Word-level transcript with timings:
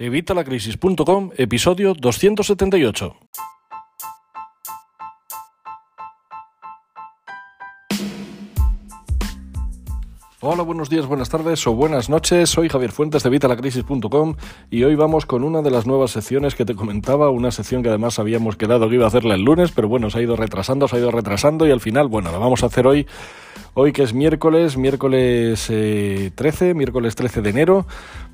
Evitalacrisis.com, 0.00 1.30
episodio 1.36 1.92
278. 1.92 3.16
Hola, 10.40 10.62
buenos 10.62 10.88
días, 10.88 11.04
buenas 11.06 11.30
tardes 11.30 11.66
o 11.66 11.74
buenas 11.74 12.08
noches. 12.08 12.48
Soy 12.48 12.68
Javier 12.68 12.92
Fuentes 12.92 13.24
de 13.24 13.30
Vitalacrisis.com 13.30 14.36
y 14.70 14.84
hoy 14.84 14.94
vamos 14.94 15.26
con 15.26 15.42
una 15.42 15.62
de 15.62 15.72
las 15.72 15.84
nuevas 15.84 16.12
secciones 16.12 16.54
que 16.54 16.64
te 16.64 16.76
comentaba, 16.76 17.30
una 17.30 17.50
sección 17.50 17.82
que 17.82 17.88
además 17.88 18.20
habíamos 18.20 18.54
quedado 18.54 18.88
que 18.88 18.94
iba 18.94 19.04
a 19.04 19.08
hacerla 19.08 19.34
el 19.34 19.42
lunes, 19.42 19.72
pero 19.72 19.88
bueno, 19.88 20.10
se 20.10 20.20
ha 20.20 20.22
ido 20.22 20.36
retrasando, 20.36 20.86
se 20.86 20.94
ha 20.94 21.00
ido 21.00 21.10
retrasando 21.10 21.66
y 21.66 21.72
al 21.72 21.80
final, 21.80 22.06
bueno, 22.06 22.30
la 22.30 22.38
vamos 22.38 22.62
a 22.62 22.66
hacer 22.66 22.86
hoy, 22.86 23.04
hoy 23.74 23.92
que 23.92 24.02
es 24.02 24.14
miércoles, 24.14 24.76
miércoles 24.76 25.66
13, 25.66 26.70
eh, 26.70 26.74
miércoles 26.74 27.14
13 27.14 27.42
de 27.42 27.50
enero 27.50 27.86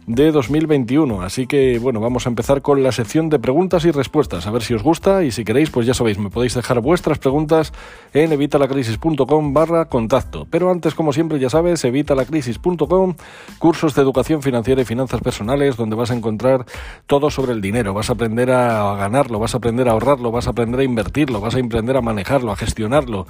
de 0.07 0.33
2021. 0.33 1.23
Así 1.23 1.47
que 1.47 1.79
bueno, 1.79 2.01
vamos 2.01 2.27
a 2.27 2.29
empezar 2.29 2.63
con 2.63 2.83
la 2.83 2.93
sección 2.93 3.31
de 3.31 3.39
preguntas 3.39 3.85
y 3.85 3.91
respuestas. 3.91 4.47
A 4.47 4.51
ver 4.51 4.63
si 4.63 4.75
os 4.75 4.83
gusta 4.83 5.25
y 5.25 5.31
si 5.31 5.45
queréis, 5.45 5.71
pues 5.71 5.87
ya 5.87 5.95
sabéis, 5.95 6.19
me 6.19 6.31
podéis 6.31 6.55
dejar 6.55 6.81
vuestras 6.81 7.19
preguntas 7.19 7.73
en 8.13 8.33
evitalacrisis.com 8.33 9.53
barra 9.53 9.87
contacto. 9.87 10.47
Pero 10.51 10.71
antes, 10.71 10.95
como 10.95 11.13
siempre, 11.13 11.39
ya 11.39 11.51
sabes, 11.51 11.85
evitalacrisis.com, 11.85 13.15
cursos 13.59 13.95
de 13.95 14.03
educación 14.03 14.43
financiera 14.43 14.83
y 14.83 14.85
finanzas 14.85 15.21
personales, 15.21 15.77
donde 15.77 15.97
vas 15.97 16.11
a 16.11 16.15
encontrar 16.15 16.67
todo 17.07 17.31
sobre 17.31 17.53
el 17.53 17.61
dinero. 17.61 17.95
Vas 17.95 18.11
a 18.11 18.15
aprender 18.15 18.51
a 18.51 18.97
ganarlo, 18.97 19.39
vas 19.39 19.55
a 19.55 19.59
aprender 19.59 19.89
a 19.89 19.93
ahorrarlo, 19.93 20.31
vas 20.31 20.47
a 20.47 20.51
aprender 20.51 20.81
a 20.81 20.85
invertirlo, 20.85 21.41
vas 21.41 21.55
a 21.55 21.59
aprender 21.59 21.97
a 21.97 22.03
manejarlo, 22.03 22.53
a 22.53 22.57
gestionarlo. 22.57 23.27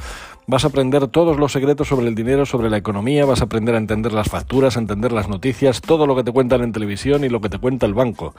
Vas 0.47 0.65
a 0.65 0.69
aprender 0.69 1.07
todos 1.09 1.39
los 1.39 1.53
secretos 1.53 1.89
sobre 1.95 2.09
el 2.09 2.17
dinero, 2.17 2.45
sobre 2.45 2.71
la 2.71 2.77
economía, 2.77 3.25
vas 3.25 3.41
a 3.41 3.45
aprender 3.45 3.77
a 3.77 3.79
entender 3.79 4.13
las 4.13 4.29
facturas, 4.29 4.77
a 4.77 4.81
entender 4.81 5.13
las 5.13 5.29
noticias, 5.29 5.81
todo 5.81 6.09
lo 6.09 6.17
que 6.17 6.25
te 6.25 6.33
cuentan 6.33 6.63
en 6.63 6.73
televisión 6.73 7.23
y 7.23 7.29
lo 7.29 7.41
que 7.41 7.49
te 7.49 7.59
cuenta 7.59 7.87
el 7.87 7.95
banco. 7.95 8.35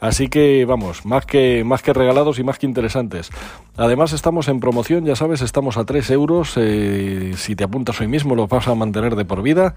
Así 0.00 0.28
que 0.28 0.66
vamos, 0.66 1.06
más 1.06 1.24
que, 1.24 1.64
más 1.64 1.82
que 1.82 1.94
regalados 1.94 2.38
y 2.38 2.44
más 2.44 2.58
que 2.58 2.66
interesantes. 2.66 3.30
Además 3.78 4.12
estamos 4.12 4.48
en 4.48 4.60
promoción, 4.60 5.06
ya 5.06 5.16
sabes, 5.16 5.40
estamos 5.40 5.78
a 5.78 5.84
3 5.84 6.10
euros. 6.10 6.54
Eh, 6.56 7.32
si 7.36 7.56
te 7.56 7.64
apuntas 7.64 7.98
hoy 8.02 8.08
mismo 8.08 8.34
los 8.34 8.48
vas 8.48 8.68
a 8.68 8.74
mantener 8.74 9.16
de 9.16 9.24
por 9.24 9.42
vida. 9.42 9.74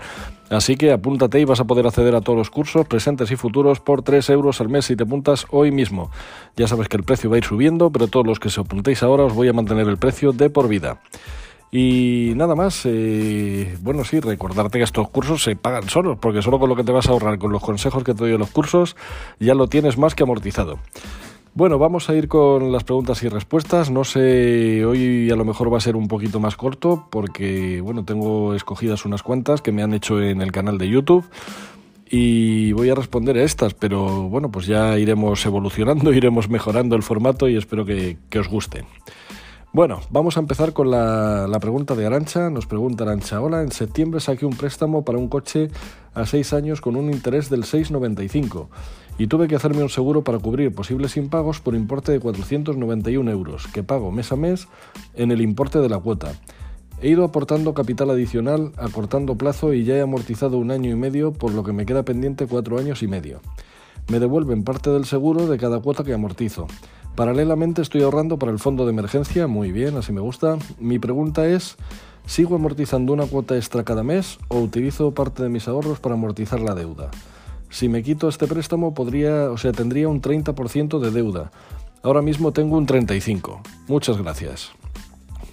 Así 0.50 0.76
que 0.76 0.92
apúntate 0.92 1.40
y 1.40 1.46
vas 1.46 1.62
a 1.62 1.66
poder 1.66 1.88
acceder 1.88 2.16
a 2.16 2.22
todos 2.22 2.38
los 2.38 2.50
cursos 2.50 2.86
presentes 2.86 3.32
y 3.32 3.38
futuros 3.38 3.80
por 3.80 4.02
3 4.02 4.30
euros 4.32 4.60
al 4.60 4.68
mes 4.68 4.86
si 4.86 4.98
te 4.98 5.04
apuntas 5.04 5.46
hoy 5.50 5.72
mismo. 5.72 6.12
Ya 6.58 6.68
sabes 6.68 6.90
que 6.90 6.98
el 6.98 7.04
precio 7.04 7.30
va 7.30 7.38
a 7.38 7.40
ir 7.40 7.46
subiendo, 7.46 7.90
pero 7.90 8.08
todos 8.08 8.28
los 8.28 8.40
que 8.42 8.50
se 8.50 8.60
apuntéis 8.60 9.02
ahora 9.02 9.24
os 9.24 9.34
voy 9.34 9.48
a 9.48 9.54
mantener 9.54 9.88
el 9.88 9.98
precio 9.98 10.34
de 10.34 10.50
por 10.50 10.68
vida. 10.68 11.00
Y 11.76 12.34
nada 12.36 12.54
más, 12.54 12.84
eh, 12.86 13.76
bueno, 13.82 14.04
sí, 14.04 14.20
recordarte 14.20 14.78
que 14.78 14.84
estos 14.84 15.10
cursos 15.10 15.42
se 15.42 15.56
pagan 15.56 15.90
solos, 15.90 16.20
porque 16.22 16.44
solo 16.44 16.60
con 16.60 16.70
lo 16.70 16.76
que 16.76 16.84
te 16.84 16.92
vas 16.92 17.08
a 17.08 17.14
ahorrar, 17.14 17.40
con 17.40 17.52
los 17.52 17.64
consejos 17.64 18.04
que 18.04 18.14
te 18.14 18.20
doy 18.20 18.34
en 18.34 18.38
los 18.38 18.52
cursos, 18.52 18.96
ya 19.40 19.56
lo 19.56 19.66
tienes 19.66 19.98
más 19.98 20.14
que 20.14 20.22
amortizado. 20.22 20.78
Bueno, 21.56 21.80
vamos 21.80 22.12
a 22.12 22.16
ir 22.16 22.28
con 22.28 22.72
las 22.72 22.84
preguntas 22.84 23.24
y 23.24 23.28
respuestas. 23.28 23.90
No 23.90 24.04
sé, 24.04 24.86
hoy 24.86 25.32
a 25.32 25.36
lo 25.36 25.46
mejor 25.46 25.74
va 25.74 25.80
a 25.80 25.82
ser 25.82 25.96
un 25.96 26.08
poquito 26.08 26.40
más 26.40 26.56
corto 26.56 27.08
porque, 27.10 27.82
bueno, 27.82 28.06
tengo 28.06 28.54
escogidas 28.54 29.04
unas 29.06 29.24
cuantas 29.24 29.64
que 29.64 29.72
me 29.72 29.82
han 29.82 29.96
hecho 29.96 30.22
en 30.22 30.44
el 30.44 30.52
canal 30.52 30.78
de 30.78 30.90
YouTube 30.90 31.26
y 32.08 32.72
voy 32.74 32.92
a 32.92 32.96
responder 32.96 33.36
a 33.38 33.44
estas, 33.44 33.74
pero 33.74 34.30
bueno, 34.30 34.52
pues 34.52 34.68
ya 34.68 35.00
iremos 35.00 35.44
evolucionando, 35.44 36.14
iremos 36.14 36.50
mejorando 36.50 36.96
el 36.96 37.02
formato 37.02 37.50
y 37.50 37.58
espero 37.58 37.84
que, 37.84 38.18
que 38.30 38.38
os 38.38 38.48
guste. 38.48 38.86
Bueno, 39.76 40.02
vamos 40.12 40.38
a 40.38 40.40
empezar 40.40 40.72
con 40.72 40.92
la, 40.92 41.58
pregunta 41.60 41.96
de 41.96 42.06
Arancha. 42.06 42.52
Nos 42.52 42.68
pregunta 42.68 43.06
Arancha, 43.06 43.42
hola, 43.42 43.64
en 43.64 43.72
septiembre 43.72 44.20
saqué 44.20 44.46
un 44.46 44.56
préstamo 44.56 45.04
para 45.04 45.18
un 45.18 45.28
coche 45.28 45.72
a 46.14 46.28
seis 46.28 46.54
años 46.54 46.80
con 46.80 46.96
un 46.96 47.12
interés 47.12 47.50
del 47.50 47.64
6,95 47.64 48.68
y 49.18 49.26
tuve 49.26 49.48
que 49.48 49.56
hacerme 49.56 49.82
un 49.82 49.90
seguro 49.90 50.24
para 50.24 50.38
cubrir 50.38 50.76
posibles 50.76 51.18
impagos 51.18 51.60
por 51.60 51.74
importe 51.74 52.12
de 52.12 52.20
491 52.20 53.32
euros, 53.32 53.66
que 53.66 53.82
pago 53.82 54.12
mes 54.12 54.32
a 54.32 54.36
mes 54.36 54.68
en 55.16 55.32
el 55.32 55.42
importe 55.42 55.80
de 55.80 55.90
la 55.90 55.98
cuota. 55.98 56.34
He 57.02 57.10
ido 57.10 57.24
aportando 57.24 57.74
capital 57.74 58.12
adicional, 58.12 58.74
acortando 58.78 59.40
plazo 59.40 59.74
y 59.74 59.86
ya 59.86 59.96
he 59.96 60.02
amortizado 60.02 60.60
un 60.60 60.70
año 60.70 60.92
y 60.92 60.96
medio, 60.96 61.34
por 61.34 61.52
lo 61.52 61.64
que 61.64 61.74
me 61.74 61.88
queda 61.88 62.04
pendiente 62.04 62.46
cuatro 62.46 62.78
años 62.78 63.02
y 63.02 63.08
medio. 63.08 63.42
Me 64.08 64.20
devuelven 64.20 64.64
parte 64.64 64.92
del 64.92 65.06
seguro 65.06 65.48
de 65.48 65.58
cada 65.58 65.80
cuota 65.80 66.04
que 66.04 66.14
amortizo. 66.14 66.68
Paralelamente 67.16 67.84
estoy 67.84 68.02
ahorrando 68.02 68.40
para 68.40 68.52
el 68.52 68.58
fondo 68.58 68.86
de 68.86 68.92
emergencia, 68.92 69.46
muy 69.46 69.72
bien, 69.72 69.98
así 69.98 70.12
me 70.12 70.22
gusta. 70.22 70.58
Mi 70.80 70.98
pregunta 70.98 71.46
es, 71.48 71.78
¿sigo 72.26 72.56
amortizando 72.56 73.14
una 73.14 73.28
cuota 73.28 73.56
extra 73.56 73.84
cada 73.84 74.02
mes 74.02 74.40
o 74.48 74.60
utilizo 74.60 75.12
parte 75.12 75.44
de 75.44 75.50
mis 75.50 75.68
ahorros 75.68 76.00
para 76.00 76.16
amortizar 76.16 76.60
la 76.60 76.74
deuda? 76.74 77.12
Si 77.70 77.88
me 77.88 78.02
quito 78.02 78.30
este 78.30 78.48
préstamo 78.48 78.96
podría, 78.96 79.52
o 79.52 79.58
sea, 79.58 79.74
tendría 79.74 80.08
un 80.08 80.22
30% 80.22 81.00
de 81.00 81.12
deuda. 81.12 81.52
Ahora 82.02 82.24
mismo 82.24 82.52
tengo 82.52 82.78
un 82.78 82.88
35. 82.88 83.62
Muchas 83.88 84.18
gracias. 84.18 84.72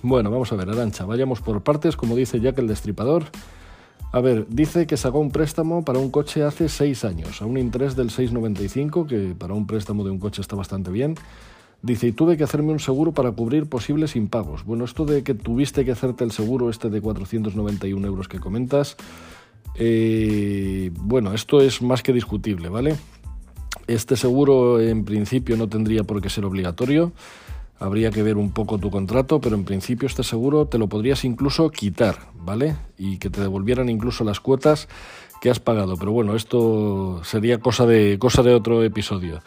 Bueno, 0.03 0.31
vamos 0.31 0.51
a 0.53 0.57
ver, 0.57 0.71
Arancha, 0.71 1.05
vayamos 1.05 1.43
por 1.43 1.63
partes, 1.63 1.95
como 1.95 2.17
dice 2.17 2.41
Jack 2.41 2.59
el 2.59 2.69
Destripador. 2.69 3.25
A 4.13 4.21
ver, 4.21 4.47
dice 4.49 4.87
que 4.87 4.97
sacó 4.97 5.21
un 5.21 5.31
préstamo 5.31 5.85
para 5.85 6.01
un 6.01 6.11
coche 6.11 6.43
hace 6.43 6.69
6 6.69 7.05
años, 7.05 7.43
a 7.43 7.47
un 7.47 7.57
interés 7.59 7.95
del 7.95 8.11
6,95, 8.11 9.07
que 9.07 9.35
para 9.39 9.55
un 9.55 9.67
préstamo 9.67 10.03
de 10.03 10.11
un 10.11 10.19
coche 10.19 10.43
está 10.43 10.57
bastante 10.57 10.91
bien. 10.91 11.15
Dice, 11.83 12.09
y 12.09 12.13
tuve 12.13 12.37
que 12.37 12.45
hacerme 12.45 12.73
un 12.73 12.81
seguro 12.81 13.13
para 13.13 13.31
cubrir 13.31 13.67
posibles 13.67 14.17
impagos. 14.17 14.65
Bueno, 14.65 14.85
esto 14.85 15.07
de 15.07 15.23
que 15.23 15.35
tuviste 15.35 15.85
que 15.85 15.93
hacerte 15.93 16.25
el 16.25 16.33
seguro 16.33 16.69
este 16.69 16.91
de 16.91 17.01
491 17.01 18.07
euros 18.07 18.29
que 18.29 18.41
comentas, 18.41 18.97
eh, 19.77 20.91
bueno, 20.95 21.33
esto 21.33 21.61
es 21.61 21.81
más 21.81 22.03
que 22.03 22.13
discutible, 22.13 22.69
¿vale? 22.69 22.97
Este 23.87 24.17
seguro 24.17 24.81
en 24.81 25.05
principio 25.05 25.57
no 25.57 25.69
tendría 25.69 26.03
por 26.05 26.21
qué 26.21 26.29
ser 26.29 26.45
obligatorio. 26.45 27.13
Habría 27.81 28.11
que 28.11 28.23
ver 28.23 28.37
un 28.37 28.53
poco 28.53 28.79
tu 28.79 28.91
contrato, 28.91 29.41
pero 29.41 29.57
en 29.57 29.65
principio 29.65 30.07
este 30.07 30.23
seguro 30.23 30.67
te 30.67 30.77
lo 30.77 30.89
podrías 30.89 31.25
incluso 31.25 31.71
quitar, 31.71 32.19
¿vale? 32.35 32.77
Y 32.99 33.17
que 33.17 33.31
te 33.31 33.41
devolvieran 33.41 33.89
incluso 33.89 34.23
las 34.23 34.39
cuotas 34.39 34.87
que 35.41 35.51
has 35.51 35.59
pagado. 35.59 35.97
Pero 35.97 36.13
bueno, 36.13 36.37
esto 36.37 37.25
sería 37.25 37.59
cosa 37.59 37.87
de, 37.87 38.19
cosa 38.19 38.43
de 38.43 38.55
otro 38.55 38.85
episodio, 38.85 39.41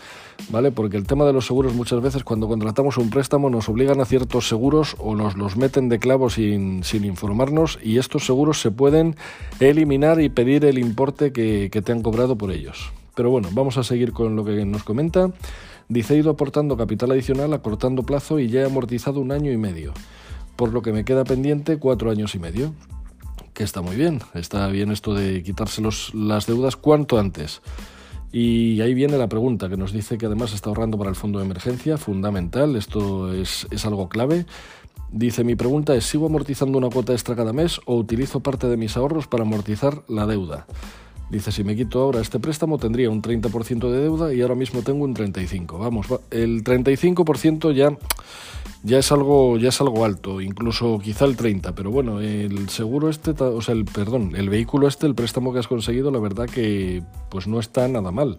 ¿vale? 0.50 0.72
Porque 0.72 0.98
el 0.98 1.06
tema 1.06 1.26
de 1.26 1.34
los 1.34 1.46
seguros 1.46 1.76
muchas 1.76 2.02
veces 2.02 2.24
cuando 2.24 2.48
contratamos 2.48 2.98
un 2.98 3.12
préstamo 3.12 3.50
nos 3.50 3.70
obligan 3.70 4.02
a 4.02 4.06
ciertos 4.06 4.48
seguros 4.48 4.96
o 4.98 5.16
nos 5.16 5.38
los 5.38 5.56
meten 5.56 5.88
de 5.88 6.00
clavo 6.00 6.30
sin, 6.30 6.84
sin 6.84 7.06
informarnos 7.06 7.78
y 7.84 8.00
estos 8.00 8.26
seguros 8.26 8.60
se 8.60 8.72
pueden 8.72 9.16
eliminar 9.60 10.20
y 10.20 10.30
pedir 10.30 10.66
el 10.66 10.80
importe 10.80 11.32
que, 11.32 11.70
que 11.72 11.82
te 11.82 11.92
han 11.92 12.02
cobrado 12.02 12.36
por 12.36 12.52
ellos. 12.52 12.92
Pero 13.16 13.30
bueno, 13.30 13.50
vamos 13.52 13.78
a 13.78 13.84
seguir 13.84 14.12
con 14.12 14.36
lo 14.36 14.44
que 14.44 14.66
nos 14.66 14.84
comenta. 14.84 15.30
Dice, 15.90 16.16
he 16.16 16.18
ido 16.18 16.32
aportando 16.32 16.78
capital 16.78 17.12
adicional, 17.12 17.54
acortando 17.54 18.04
plazo 18.04 18.40
y 18.40 18.48
ya 18.48 18.62
he 18.62 18.66
amortizado 18.66 19.20
un 19.20 19.32
año 19.32 19.52
y 19.52 19.58
medio, 19.58 19.94
por 20.56 20.74
lo 20.74 20.82
que 20.82 20.94
me 20.94 21.06
queda 21.06 21.24
pendiente 21.24 21.78
cuatro 21.78 22.12
años 22.12 22.36
y 22.36 22.40
medio. 22.40 22.74
Que 23.54 23.64
está 23.64 23.82
muy 23.82 23.96
bien, 23.96 24.22
está 24.34 24.68
bien 24.68 24.92
esto 24.92 25.14
de 25.14 25.44
quitarse 25.44 25.82
las 26.14 26.48
deudas 26.48 26.76
cuanto 26.76 27.20
antes. 27.20 27.62
Y 28.32 28.82
ahí 28.82 28.96
viene 28.96 29.18
la 29.20 29.30
pregunta 29.30 29.70
que 29.70 29.78
nos 29.78 29.92
dice 29.92 30.18
que 30.18 30.26
además 30.26 30.54
está 30.54 30.70
ahorrando 30.70 30.98
para 30.98 31.12
el 31.12 31.16
fondo 31.16 31.38
de 31.38 31.46
emergencia, 31.46 31.98
fundamental, 31.98 32.76
esto 32.76 33.32
es, 33.32 33.68
es 33.70 33.86
algo 33.86 34.10
clave. 34.10 34.48
Dice, 35.12 35.44
mi 35.44 35.56
pregunta 35.56 35.94
es, 35.94 36.06
¿sigo 36.06 36.26
amortizando 36.26 36.80
una 36.80 36.90
cuota 36.90 37.14
extra 37.14 37.36
cada 37.36 37.54
mes 37.54 37.80
o 37.86 37.96
utilizo 37.96 38.40
parte 38.40 38.68
de 38.68 38.78
mis 38.78 38.98
ahorros 38.98 39.28
para 39.28 39.44
amortizar 39.44 40.02
la 40.08 40.26
deuda? 40.26 40.66
Dice, 41.34 41.52
si 41.52 41.64
me 41.64 41.76
quito 41.76 42.00
ahora 42.00 42.22
este 42.22 42.40
préstamo 42.40 42.78
tendría 42.78 43.10
un 43.10 43.24
30% 43.24 43.90
de 43.90 44.02
deuda 44.02 44.32
y 44.32 44.42
ahora 44.42 44.54
mismo 44.54 44.84
tengo 44.84 45.04
un 45.04 45.16
35%. 45.16 45.80
Vamos, 45.80 46.06
el 46.30 46.64
35% 46.64 47.74
ya, 47.74 47.98
ya, 48.84 49.00
es 49.00 49.12
algo, 49.12 49.58
ya 49.58 49.70
es 49.70 49.82
algo 49.82 50.06
alto, 50.06 50.42
incluso 50.42 51.00
quizá 51.00 51.26
el 51.26 51.36
30%, 51.36 51.74
pero 51.76 51.90
bueno, 51.90 52.20
el 52.20 52.70
seguro 52.70 53.10
este, 53.10 53.32
o 53.32 53.64
sea, 53.64 53.74
el, 53.74 53.86
perdón, 53.86 54.36
el 54.36 54.48
vehículo 54.48 54.88
este, 54.88 55.08
el 55.08 55.16
préstamo 55.16 55.52
que 55.52 55.58
has 55.58 55.68
conseguido, 55.68 56.12
la 56.12 56.20
verdad 56.20 56.46
que 56.46 57.02
pues 57.32 57.48
no 57.48 57.60
está 57.60 57.88
nada 57.88 58.12
mal. 58.12 58.38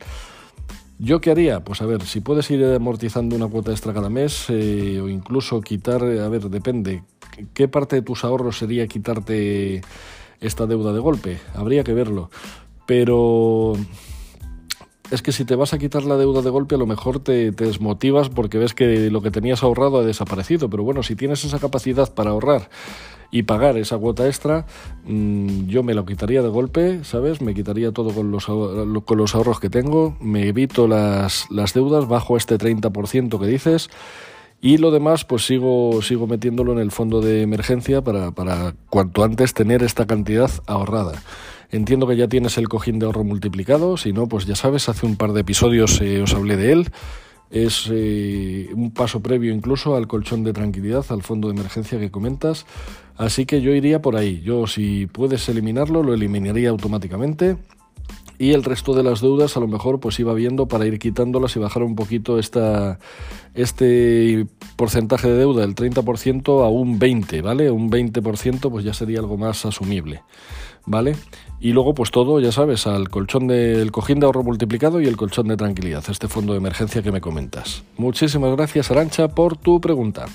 ¿Yo 1.01 1.21
qué 1.21 1.33
haría? 1.33 1.65
Pues 1.65 1.83
a 1.83 1.87
ver, 1.87 2.03
si 2.03 2.21
puedes 2.21 2.49
ir 2.53 2.65
amortizando 2.65 3.35
una 3.35 3.49
cuota 3.49 3.73
extra 3.73 3.93
cada 3.93 4.09
mes 4.09 4.47
eh, 4.51 5.01
o 5.03 5.09
incluso 5.09 5.61
quitar, 5.63 6.01
a 6.01 6.29
ver, 6.29 6.49
depende, 6.49 7.03
¿qué 7.55 7.67
parte 7.67 7.97
de 7.97 8.03
tus 8.03 8.23
ahorros 8.23 8.57
sería 8.57 8.87
quitarte 8.87 9.81
esta 10.41 10.67
deuda 10.67 10.93
de 10.93 11.01
golpe? 11.01 11.41
Habría 11.55 11.83
que 11.83 11.93
verlo. 11.93 12.31
Pero 12.87 13.75
es 15.11 15.23
que 15.23 15.33
si 15.33 15.45
te 15.45 15.55
vas 15.55 15.75
a 15.75 15.79
quitar 15.79 16.05
la 16.05 16.17
deuda 16.17 16.43
de 16.43 16.51
golpe, 16.51 16.75
a 16.75 16.79
lo 16.79 16.87
mejor 16.87 17.21
te, 17.21 17.51
desmotivas 17.51 18.31
porque 18.31 18.59
ves 18.59 18.75
que 18.75 19.11
lo 19.11 19.23
que 19.23 19.31
tenías 19.31 19.63
ahorrado 19.63 20.01
ha 20.01 20.03
desaparecido. 20.03 20.71
Pero 20.71 20.83
bueno, 20.83 21.03
si 21.03 21.15
tienes 21.15 21.45
esa 21.45 21.59
capacidad 21.59 22.13
para 22.13 22.31
ahorrar 22.31 22.71
y 23.31 23.43
pagar 23.43 23.77
esa 23.77 23.99
cuota 23.99 24.27
extra, 24.27 24.67
mm, 25.05 25.67
yo 25.67 25.83
me 25.83 25.95
lo 25.95 26.07
quitaría 26.07 26.43
de 26.43 26.49
golpe, 26.49 27.05
¿sabes? 27.05 27.41
Me 27.43 27.55
quitaría 27.55 27.93
todo 27.93 28.11
con 28.11 28.31
los, 28.31 28.47
con 28.47 29.19
los 29.19 29.35
ahorros 29.35 29.61
que 29.61 29.71
tengo, 29.71 30.17
me 30.21 30.49
evito 30.49 30.89
las, 30.89 31.51
las 31.51 31.75
deudas, 31.75 32.09
bajo 32.09 32.37
este 32.37 32.59
30% 32.59 33.39
que 33.39 33.47
dices. 33.47 33.91
Y 34.61 34.79
lo 34.79 34.91
demás, 34.91 35.27
pues 35.27 35.45
sigo, 35.45 36.01
sigo 36.01 36.27
metiéndolo 36.27 36.73
en 36.73 36.79
el 36.79 36.91
fondo 36.91 37.21
de 37.21 37.43
emergencia 37.43 38.03
para, 38.03 38.31
para 38.31 38.75
cuanto 38.89 39.23
antes 39.23 39.53
tener 39.53 39.83
esta 39.83 40.07
cantidad 40.07 40.51
ahorrada. 40.67 41.23
Entiendo 41.75 42.07
que 42.07 42.17
ya 42.17 42.29
tienes 42.29 42.57
el 42.57 42.69
cojín 42.69 43.01
de 43.01 43.07
ahorro 43.07 43.25
multiplicado, 43.25 43.97
si 43.97 44.13
no, 44.13 44.29
pues 44.29 44.47
ya 44.47 44.55
sabes, 44.55 44.89
hace 44.89 45.07
un 45.07 45.17
par 45.17 45.33
de 45.33 45.41
episodios 45.41 46.01
eh, 46.01 46.23
os 46.23 46.33
hablé 46.33 46.57
de 46.57 46.71
él. 46.71 46.93
Es 47.51 47.89
eh, 47.91 48.69
un 48.75 48.93
paso 48.93 49.21
previo 49.21 49.53
incluso 49.53 49.97
al 49.97 50.07
colchón 50.07 50.45
de 50.45 50.53
tranquilidad, 50.53 51.05
al 51.09 51.23
fondo 51.23 51.49
de 51.49 51.55
emergencia 51.55 51.99
que 51.99 52.13
comentas. 52.13 52.65
Así 53.17 53.45
que 53.45 53.61
yo 53.61 53.73
iría 53.73 54.01
por 54.01 54.15
ahí. 54.15 54.41
Yo 54.43 54.69
si 54.69 55.07
puedes 55.07 55.49
eliminarlo, 55.49 56.05
lo 56.05 56.15
eliminaría 56.15 56.71
automáticamente 56.71 57.57
y 58.39 58.53
el 58.53 58.65
resto 58.65 58.95
de 58.95 59.03
las 59.03 59.21
deudas 59.21 59.57
a 59.57 59.61
lo 59.61 59.69
mejor 59.69 60.01
pues 60.01 60.19
iba 60.19 60.35
viendo 60.35 60.67
para 60.67 60.87
ir 60.87 60.99
quitándolas 60.99 61.55
y 61.57 61.61
bajar 61.61 61.83
un 61.83 61.95
poquito 61.95 62.39
esta, 62.39 62.99
este 63.55 64.47
porcentaje 64.77 65.29
de 65.29 65.39
deuda 65.39 65.63
del 65.63 65.75
30% 65.75 66.65
a 66.65 66.69
un 66.69 66.99
20, 66.99 67.43
¿vale? 67.43 67.71
Un 67.71 67.91
20% 67.91 68.71
pues 68.71 68.85
ya 68.85 68.93
sería 68.93 69.21
algo 69.21 69.37
más 69.37 69.65
asumible, 69.65 70.23
¿vale? 70.85 71.15
Y 71.61 71.73
luego 71.73 71.95
pues 71.95 72.11
todo, 72.11 72.41
ya 72.41 72.53
sabes, 72.53 72.87
al 72.87 73.09
colchón 73.09 73.47
del 73.47 73.91
cojín 73.91 74.21
de 74.21 74.27
ahorro 74.27 74.43
multiplicado 74.43 75.01
y 75.01 75.07
el 75.07 75.17
colchón 75.17 75.49
de 75.49 75.57
tranquilidad, 75.57 76.05
este 76.09 76.29
fondo 76.29 76.53
de 76.53 76.59
emergencia 76.59 77.03
que 77.03 77.13
me 77.13 77.21
comentas. 77.21 77.85
Muchísimas 77.97 78.55
gracias 78.55 78.91
Arancha 78.91 79.29
por 79.29 79.57
tu 79.57 79.81
pregunta. 79.81 80.27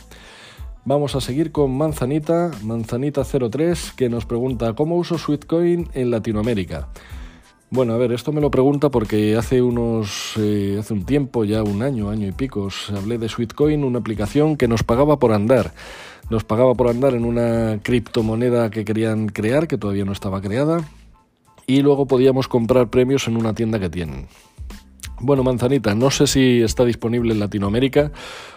Vamos 0.86 1.16
a 1.16 1.22
seguir 1.22 1.52
con 1.52 1.78
Manzanita, 1.78 2.52
Manzanita03, 2.64 3.94
que 3.96 4.10
nos 4.10 4.26
pregunta 4.26 4.74
¿cómo 4.74 4.96
uso 4.96 5.18
Sweetcoin 5.18 5.90
en 5.94 6.10
Latinoamérica? 6.10 6.88
Bueno, 7.70 7.94
a 7.94 7.98
ver, 7.98 8.12
esto 8.14 8.32
me 8.32 8.42
lo 8.42 8.50
pregunta 8.50 8.90
porque 8.90 9.36
hace 9.36 9.62
unos 9.62 10.34
eh, 10.38 10.78
hace 10.80 10.94
un 10.94 11.06
tiempo, 11.06 11.46
ya 11.46 11.62
un 11.62 11.84
año, 11.84 12.10
año 12.10 12.28
y 12.28 12.32
pico, 12.32 12.70
hablé 12.98 13.20
de 13.20 13.30
Sweetcoin, 13.30 13.84
una 13.84 14.00
aplicación 14.00 14.58
que 14.58 14.68
nos 14.68 14.82
pagaba 14.82 15.20
por 15.20 15.34
andar. 15.34 15.74
Nos 16.32 16.44
pagaba 16.44 16.74
por 16.74 16.88
andar 16.88 17.14
en 17.14 17.26
una 17.26 17.80
criptomoneda 17.84 18.72
que 18.72 18.86
querían 18.86 19.28
crear, 19.28 19.68
que 19.68 19.78
todavía 19.78 20.06
no 20.06 20.14
estaba 20.14 20.42
creada, 20.42 20.82
y 21.70 21.84
luego 21.84 22.08
podíamos 22.08 22.48
comprar 22.48 22.90
premios 22.90 23.28
en 23.28 23.38
una 23.38 23.54
tienda 23.54 23.80
que 23.80 23.92
tienen. 23.92 24.26
Bueno, 25.20 25.44
manzanita, 25.44 25.94
no 25.94 26.10
sé 26.10 26.26
si 26.26 26.64
está 26.64 26.84
disponible 26.84 27.32
en 27.32 27.40
Latinoamérica. 27.40 28.12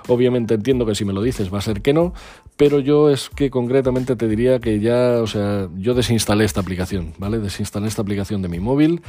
Obviamente 0.09 0.55
entiendo 0.55 0.87
que 0.87 0.95
si 0.95 1.05
me 1.05 1.13
lo 1.13 1.21
dices 1.21 1.53
va 1.53 1.59
a 1.59 1.61
ser 1.61 1.83
que 1.83 1.93
no, 1.93 2.15
pero 2.57 2.79
yo 2.79 3.11
es 3.11 3.29
que 3.29 3.51
concretamente 3.51 4.17
te 4.17 4.29
diría 4.29 4.61
que 4.61 4.81
ya, 4.81 5.21
o 5.21 5.27
sea, 5.27 5.69
yo 5.77 5.93
desinstalé 5.93 6.47
esta 6.47 6.61
aplicación, 6.61 7.13
¿vale? 7.19 7.39
Desinstalé 7.39 7.87
esta 7.87 8.01
aplicación 8.01 8.41
de 8.41 8.49
mi 8.49 8.61
móvil. 8.61 9.03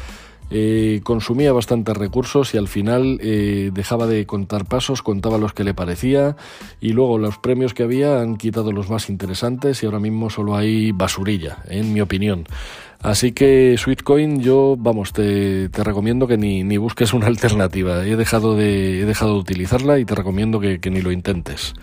Eh, 0.55 1.01
consumía 1.03 1.51
bastantes 1.51 1.97
recursos 1.97 2.53
y 2.53 2.59
al 2.59 2.67
final 2.67 3.17
eh, 3.23 3.71
dejaba 3.73 4.05
de 4.05 4.27
contar 4.27 4.65
pasos, 4.65 5.01
contaba 5.01 5.39
los 5.39 5.53
que 5.53 5.63
le 5.63 5.73
parecía 5.73 6.35
y 6.79 6.93
luego 6.93 7.17
los 7.17 7.39
premios 7.39 7.73
que 7.73 7.81
había 7.81 8.21
han 8.21 8.37
quitado 8.37 8.71
los 8.71 8.87
más 8.87 9.09
interesantes 9.09 9.81
y 9.81 9.87
ahora 9.87 9.99
mismo 9.99 10.29
solo 10.29 10.55
hay 10.55 10.91
basurilla, 10.91 11.63
en 11.69 11.91
mi 11.91 12.01
opinión. 12.01 12.45
Así 13.01 13.31
que 13.31 13.75
Sweetcoin 13.79 14.41
yo, 14.41 14.75
vamos, 14.77 15.11
te, 15.11 15.69
recomiendo 15.73 16.27
que 16.27 16.37
ni, 16.37 16.63
ni, 16.63 16.77
busques 16.77 17.13
una 17.13 17.25
alternativa. 17.33 18.05
He 18.05 18.15
dejado 18.15 18.55
de, 18.55 19.01
he 19.01 19.05
dejado 19.05 19.33
de 19.33 19.39
utilizarla 19.39 19.97
y 19.97 20.05
te 20.05 20.13
recomiendo 20.13 20.59
que, 20.59 20.79
ni 20.91 21.01
lo 21.01 21.11
intentes. 21.11 21.73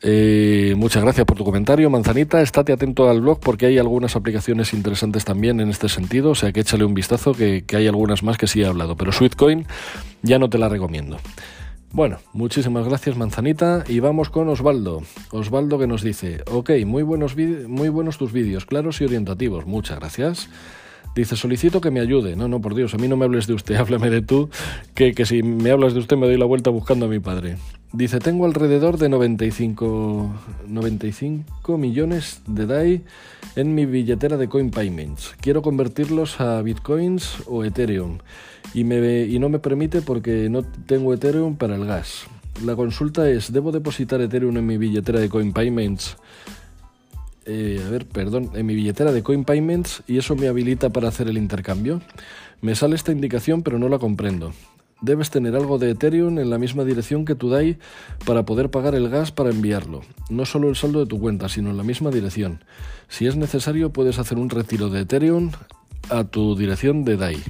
Eh, 0.00 0.74
muchas 0.76 1.02
gracias 1.02 1.26
por 1.26 1.36
tu 1.36 1.44
comentario, 1.44 1.90
Manzanita. 1.90 2.40
Estate 2.40 2.72
atento 2.72 3.08
al 3.08 3.20
blog 3.20 3.40
porque 3.40 3.66
hay 3.66 3.78
algunas 3.78 4.14
aplicaciones 4.16 4.72
interesantes 4.72 5.24
también 5.24 5.60
en 5.60 5.68
este 5.70 5.88
sentido. 5.88 6.30
O 6.30 6.34
sea 6.34 6.52
que 6.52 6.60
échale 6.60 6.84
un 6.84 6.94
vistazo 6.94 7.32
que, 7.32 7.64
hay 7.74 7.86
algunas 7.86 8.22
más 8.22 8.38
que 8.38 8.46
sí 8.46 8.62
he 8.62 8.66
hablado. 8.66 8.96
Pero 8.96 9.12
Sweetcoin 9.12 9.66
ya 10.22 10.38
no 10.38 10.48
te 10.48 10.58
la 10.58 10.68
recomiendo. 10.68 11.18
Bueno, 11.90 12.18
muchísimas 12.34 12.86
gracias 12.86 13.16
Manzanita 13.16 13.82
y 13.88 14.00
vamos 14.00 14.28
con 14.28 14.48
Osvaldo. 14.48 15.02
Osvaldo 15.30 15.78
que 15.78 15.86
nos 15.86 16.02
dice, 16.02 16.42
ok, 16.50 16.70
muy 16.84 17.02
buenos, 17.02 17.34
muy 17.34 17.88
buenos 17.88 18.18
tus 18.18 18.30
vídeos, 18.30 18.66
claros 18.66 19.00
y 19.00 19.04
orientativos, 19.04 19.64
muchas 19.64 19.98
gracias. 19.98 20.50
Dice, 21.14 21.36
solicito 21.36 21.80
que 21.80 21.90
me 21.90 22.00
ayude. 22.00 22.36
No, 22.36 22.48
no, 22.48 22.60
por 22.60 22.74
Dios, 22.74 22.94
a 22.94 22.98
mí 22.98 23.08
no 23.08 23.16
me 23.16 23.24
hables 23.24 23.46
de 23.46 23.54
usted, 23.54 23.74
háblame 23.76 24.10
de 24.10 24.22
tú, 24.22 24.50
que, 24.94 25.14
que 25.14 25.26
si 25.26 25.42
me 25.42 25.70
hablas 25.70 25.94
de 25.94 26.00
usted 26.00 26.16
me 26.16 26.26
doy 26.26 26.36
la 26.36 26.44
vuelta 26.44 26.70
buscando 26.70 27.06
a 27.06 27.08
mi 27.08 27.18
padre. 27.18 27.56
Dice, 27.92 28.18
tengo 28.18 28.44
alrededor 28.44 28.98
de 28.98 29.08
95, 29.08 30.30
95 30.66 31.78
millones 31.78 32.42
de 32.46 32.66
DAI 32.66 33.02
en 33.56 33.74
mi 33.74 33.86
billetera 33.86 34.36
de 34.36 34.46
Coin 34.46 34.70
Payments. 34.70 35.34
Quiero 35.40 35.62
convertirlos 35.62 36.38
a 36.38 36.60
Bitcoins 36.60 37.44
o 37.46 37.64
Ethereum 37.64 38.18
y, 38.74 38.84
me, 38.84 39.22
y 39.22 39.38
no 39.38 39.48
me 39.48 39.58
permite 39.58 40.02
porque 40.02 40.50
no 40.50 40.62
tengo 40.62 41.14
Ethereum 41.14 41.56
para 41.56 41.76
el 41.76 41.86
gas. 41.86 42.26
La 42.62 42.76
consulta 42.76 43.28
es, 43.30 43.52
¿debo 43.52 43.72
depositar 43.72 44.20
Ethereum 44.20 44.58
en 44.58 44.66
mi 44.66 44.76
billetera 44.76 45.18
de 45.18 45.30
Coin 45.30 45.54
Payments? 45.54 46.18
Eh, 47.50 47.82
a 47.84 47.88
ver, 47.88 48.04
perdón, 48.04 48.50
en 48.52 48.66
mi 48.66 48.74
billetera 48.74 49.10
de 49.10 49.22
Coin 49.22 49.44
Payments 49.44 50.02
y 50.06 50.18
eso 50.18 50.36
me 50.36 50.48
habilita 50.48 50.90
para 50.90 51.08
hacer 51.08 51.28
el 51.28 51.38
intercambio. 51.38 52.02
Me 52.60 52.74
sale 52.74 52.94
esta 52.94 53.10
indicación 53.10 53.62
pero 53.62 53.78
no 53.78 53.88
la 53.88 53.98
comprendo. 53.98 54.52
Debes 55.00 55.30
tener 55.30 55.56
algo 55.56 55.78
de 55.78 55.92
Ethereum 55.92 56.38
en 56.40 56.50
la 56.50 56.58
misma 56.58 56.84
dirección 56.84 57.24
que 57.24 57.34
tu 57.34 57.48
DAI 57.48 57.78
para 58.26 58.44
poder 58.44 58.70
pagar 58.70 58.94
el 58.94 59.08
gas 59.08 59.32
para 59.32 59.48
enviarlo. 59.48 60.02
No 60.28 60.44
solo 60.44 60.68
el 60.68 60.76
saldo 60.76 61.00
de 61.00 61.06
tu 61.06 61.18
cuenta, 61.18 61.48
sino 61.48 61.70
en 61.70 61.78
la 61.78 61.84
misma 61.84 62.10
dirección. 62.10 62.64
Si 63.08 63.26
es 63.26 63.36
necesario, 63.36 63.94
puedes 63.94 64.18
hacer 64.18 64.36
un 64.36 64.50
retiro 64.50 64.90
de 64.90 65.00
Ethereum 65.00 65.52
a 66.10 66.24
tu 66.24 66.54
dirección 66.54 67.04
de 67.04 67.16
DAI. 67.16 67.42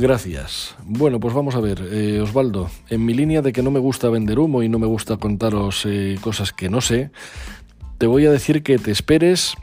Gracias. 0.00 0.76
Bueno, 0.84 1.18
pues 1.18 1.34
vamos 1.34 1.56
a 1.56 1.60
ver, 1.60 1.82
eh, 1.90 2.20
Osvaldo, 2.20 2.70
en 2.88 3.04
mi 3.04 3.14
línea 3.14 3.42
de 3.42 3.52
que 3.52 3.64
no 3.64 3.72
me 3.72 3.80
gusta 3.80 4.08
vender 4.08 4.38
humo 4.38 4.62
y 4.62 4.68
no 4.68 4.78
me 4.78 4.86
gusta 4.86 5.16
contaros 5.16 5.84
eh, 5.86 6.16
cosas 6.20 6.52
que 6.52 6.70
no 6.70 6.80
sé, 6.80 7.10
te 7.98 8.06
voy 8.06 8.26
a 8.26 8.30
decir 8.30 8.62
que 8.62 8.78
te 8.78 8.90
esperes 8.90 9.54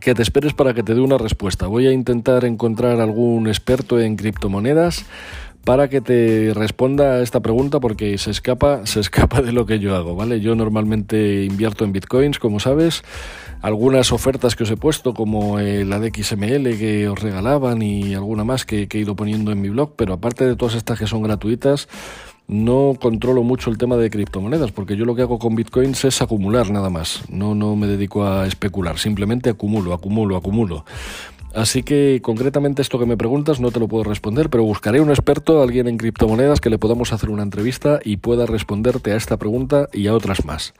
que 0.00 0.14
te 0.14 0.22
esperes 0.22 0.52
para 0.52 0.74
que 0.74 0.82
te 0.82 0.94
dé 0.94 1.00
una 1.00 1.16
respuesta. 1.16 1.68
Voy 1.68 1.86
a 1.86 1.92
intentar 1.92 2.44
encontrar 2.44 3.00
algún 3.00 3.46
experto 3.46 4.00
en 4.00 4.16
criptomonedas 4.16 5.06
para 5.64 5.88
que 5.88 6.00
te 6.00 6.52
responda 6.54 7.14
a 7.14 7.22
esta 7.22 7.40
pregunta 7.40 7.80
porque 7.80 8.18
se 8.18 8.30
escapa, 8.30 8.80
se 8.86 9.00
escapa 9.00 9.42
de 9.42 9.52
lo 9.52 9.66
que 9.66 9.78
yo 9.78 9.96
hago, 9.96 10.14
¿vale? 10.14 10.40
Yo 10.40 10.54
normalmente 10.54 11.44
invierto 11.44 11.84
en 11.84 11.92
bitcoins, 11.92 12.38
como 12.38 12.60
sabes, 12.60 13.02
algunas 13.62 14.12
ofertas 14.12 14.54
que 14.54 14.64
os 14.64 14.70
he 14.70 14.76
puesto, 14.76 15.14
como 15.14 15.58
la 15.58 15.98
de 15.98 16.12
XML 16.14 16.78
que 16.78 17.08
os 17.08 17.18
regalaban 17.18 17.82
y 17.82 18.14
alguna 18.14 18.44
más 18.44 18.64
que, 18.64 18.86
que 18.86 18.98
he 18.98 19.00
ido 19.00 19.16
poniendo 19.16 19.50
en 19.50 19.60
mi 19.60 19.70
blog, 19.70 19.94
pero 19.96 20.14
aparte 20.14 20.46
de 20.46 20.56
todas 20.56 20.74
estas 20.74 20.98
que 20.98 21.06
son 21.06 21.22
gratuitas, 21.22 21.88
no 22.48 22.94
controlo 23.00 23.42
mucho 23.42 23.70
el 23.70 23.78
tema 23.78 23.96
de 23.96 24.10
criptomonedas, 24.10 24.72
porque 24.72 24.96
yo 24.96 25.04
lo 25.04 25.14
que 25.14 25.22
hago 25.22 25.38
con 25.38 25.56
bitcoins 25.56 26.04
es 26.04 26.22
acumular 26.22 26.70
nada 26.70 26.90
más. 26.90 27.24
No, 27.28 27.54
no 27.54 27.76
me 27.76 27.86
dedico 27.86 28.24
a 28.24 28.46
especular, 28.46 28.98
simplemente 28.98 29.50
acumulo, 29.50 29.92
acumulo, 29.92 30.36
acumulo. 30.36 30.84
Así 31.54 31.82
que 31.82 32.20
concretamente 32.22 32.82
esto 32.82 32.98
que 32.98 33.06
me 33.06 33.16
preguntas 33.16 33.60
no 33.60 33.70
te 33.70 33.80
lo 33.80 33.88
puedo 33.88 34.04
responder, 34.04 34.50
pero 34.50 34.62
buscaré 34.64 35.00
un 35.00 35.08
experto, 35.08 35.62
alguien 35.62 35.88
en 35.88 35.96
criptomonedas, 35.96 36.60
que 36.60 36.68
le 36.68 36.76
podamos 36.76 37.14
hacer 37.14 37.30
una 37.30 37.42
entrevista 37.42 37.98
y 38.04 38.18
pueda 38.18 38.44
responderte 38.44 39.12
a 39.12 39.16
esta 39.16 39.38
pregunta 39.38 39.88
y 39.90 40.06
a 40.06 40.14
otras 40.14 40.44
más. 40.44 40.74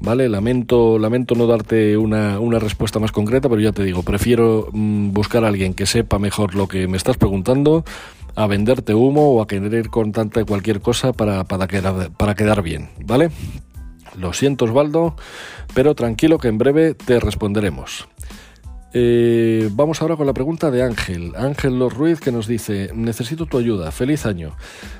Vale, 0.00 0.28
lamento, 0.28 0.98
lamento 0.98 1.34
no 1.34 1.46
darte 1.46 1.96
una, 1.96 2.38
respuesta 2.58 2.98
más 2.98 3.12
concreta, 3.12 3.48
pero 3.48 3.60
ya 3.60 3.70
te 3.70 3.84
digo, 3.84 4.02
prefiero 4.02 4.68
mm, 4.72 5.12
buscar 5.12 5.44
a 5.44 5.48
alguien 5.48 5.74
que 5.74 5.86
sepa 5.86 6.18
mejor 6.18 6.54
lo 6.54 6.66
que 6.66 6.88
me 6.88 6.96
estás 6.96 7.16
preguntando 7.16 7.84
a 8.34 8.46
venderte 8.46 8.94
humo 8.94 9.32
o 9.34 9.42
a 9.42 9.46
querer 9.46 9.88
contarte 9.88 10.44
cualquier 10.44 10.80
cosa 10.80 11.12
para, 11.12 11.44
para, 11.44 11.66
quedar, 11.66 12.10
para 12.12 12.34
quedar 12.34 12.62
bien, 12.62 12.90
¿vale? 13.04 13.30
Lo 14.16 14.32
siento 14.32 14.64
Osvaldo, 14.64 15.16
pero 15.74 15.94
tranquilo 15.94 16.38
que 16.38 16.48
en 16.48 16.58
breve 16.58 16.94
te 16.94 17.20
responderemos. 17.20 18.08
Eh, 18.92 19.70
vamos 19.72 20.02
ahora 20.02 20.16
con 20.16 20.26
la 20.26 20.32
pregunta 20.32 20.70
de 20.70 20.82
Ángel. 20.82 21.32
Ángel 21.36 21.78
Los 21.78 21.94
Ruiz 21.94 22.18
que 22.18 22.32
nos 22.32 22.48
dice, 22.48 22.90
necesito 22.94 23.46
tu 23.46 23.58
ayuda, 23.58 23.92
feliz 23.92 24.26
año. 24.26 24.56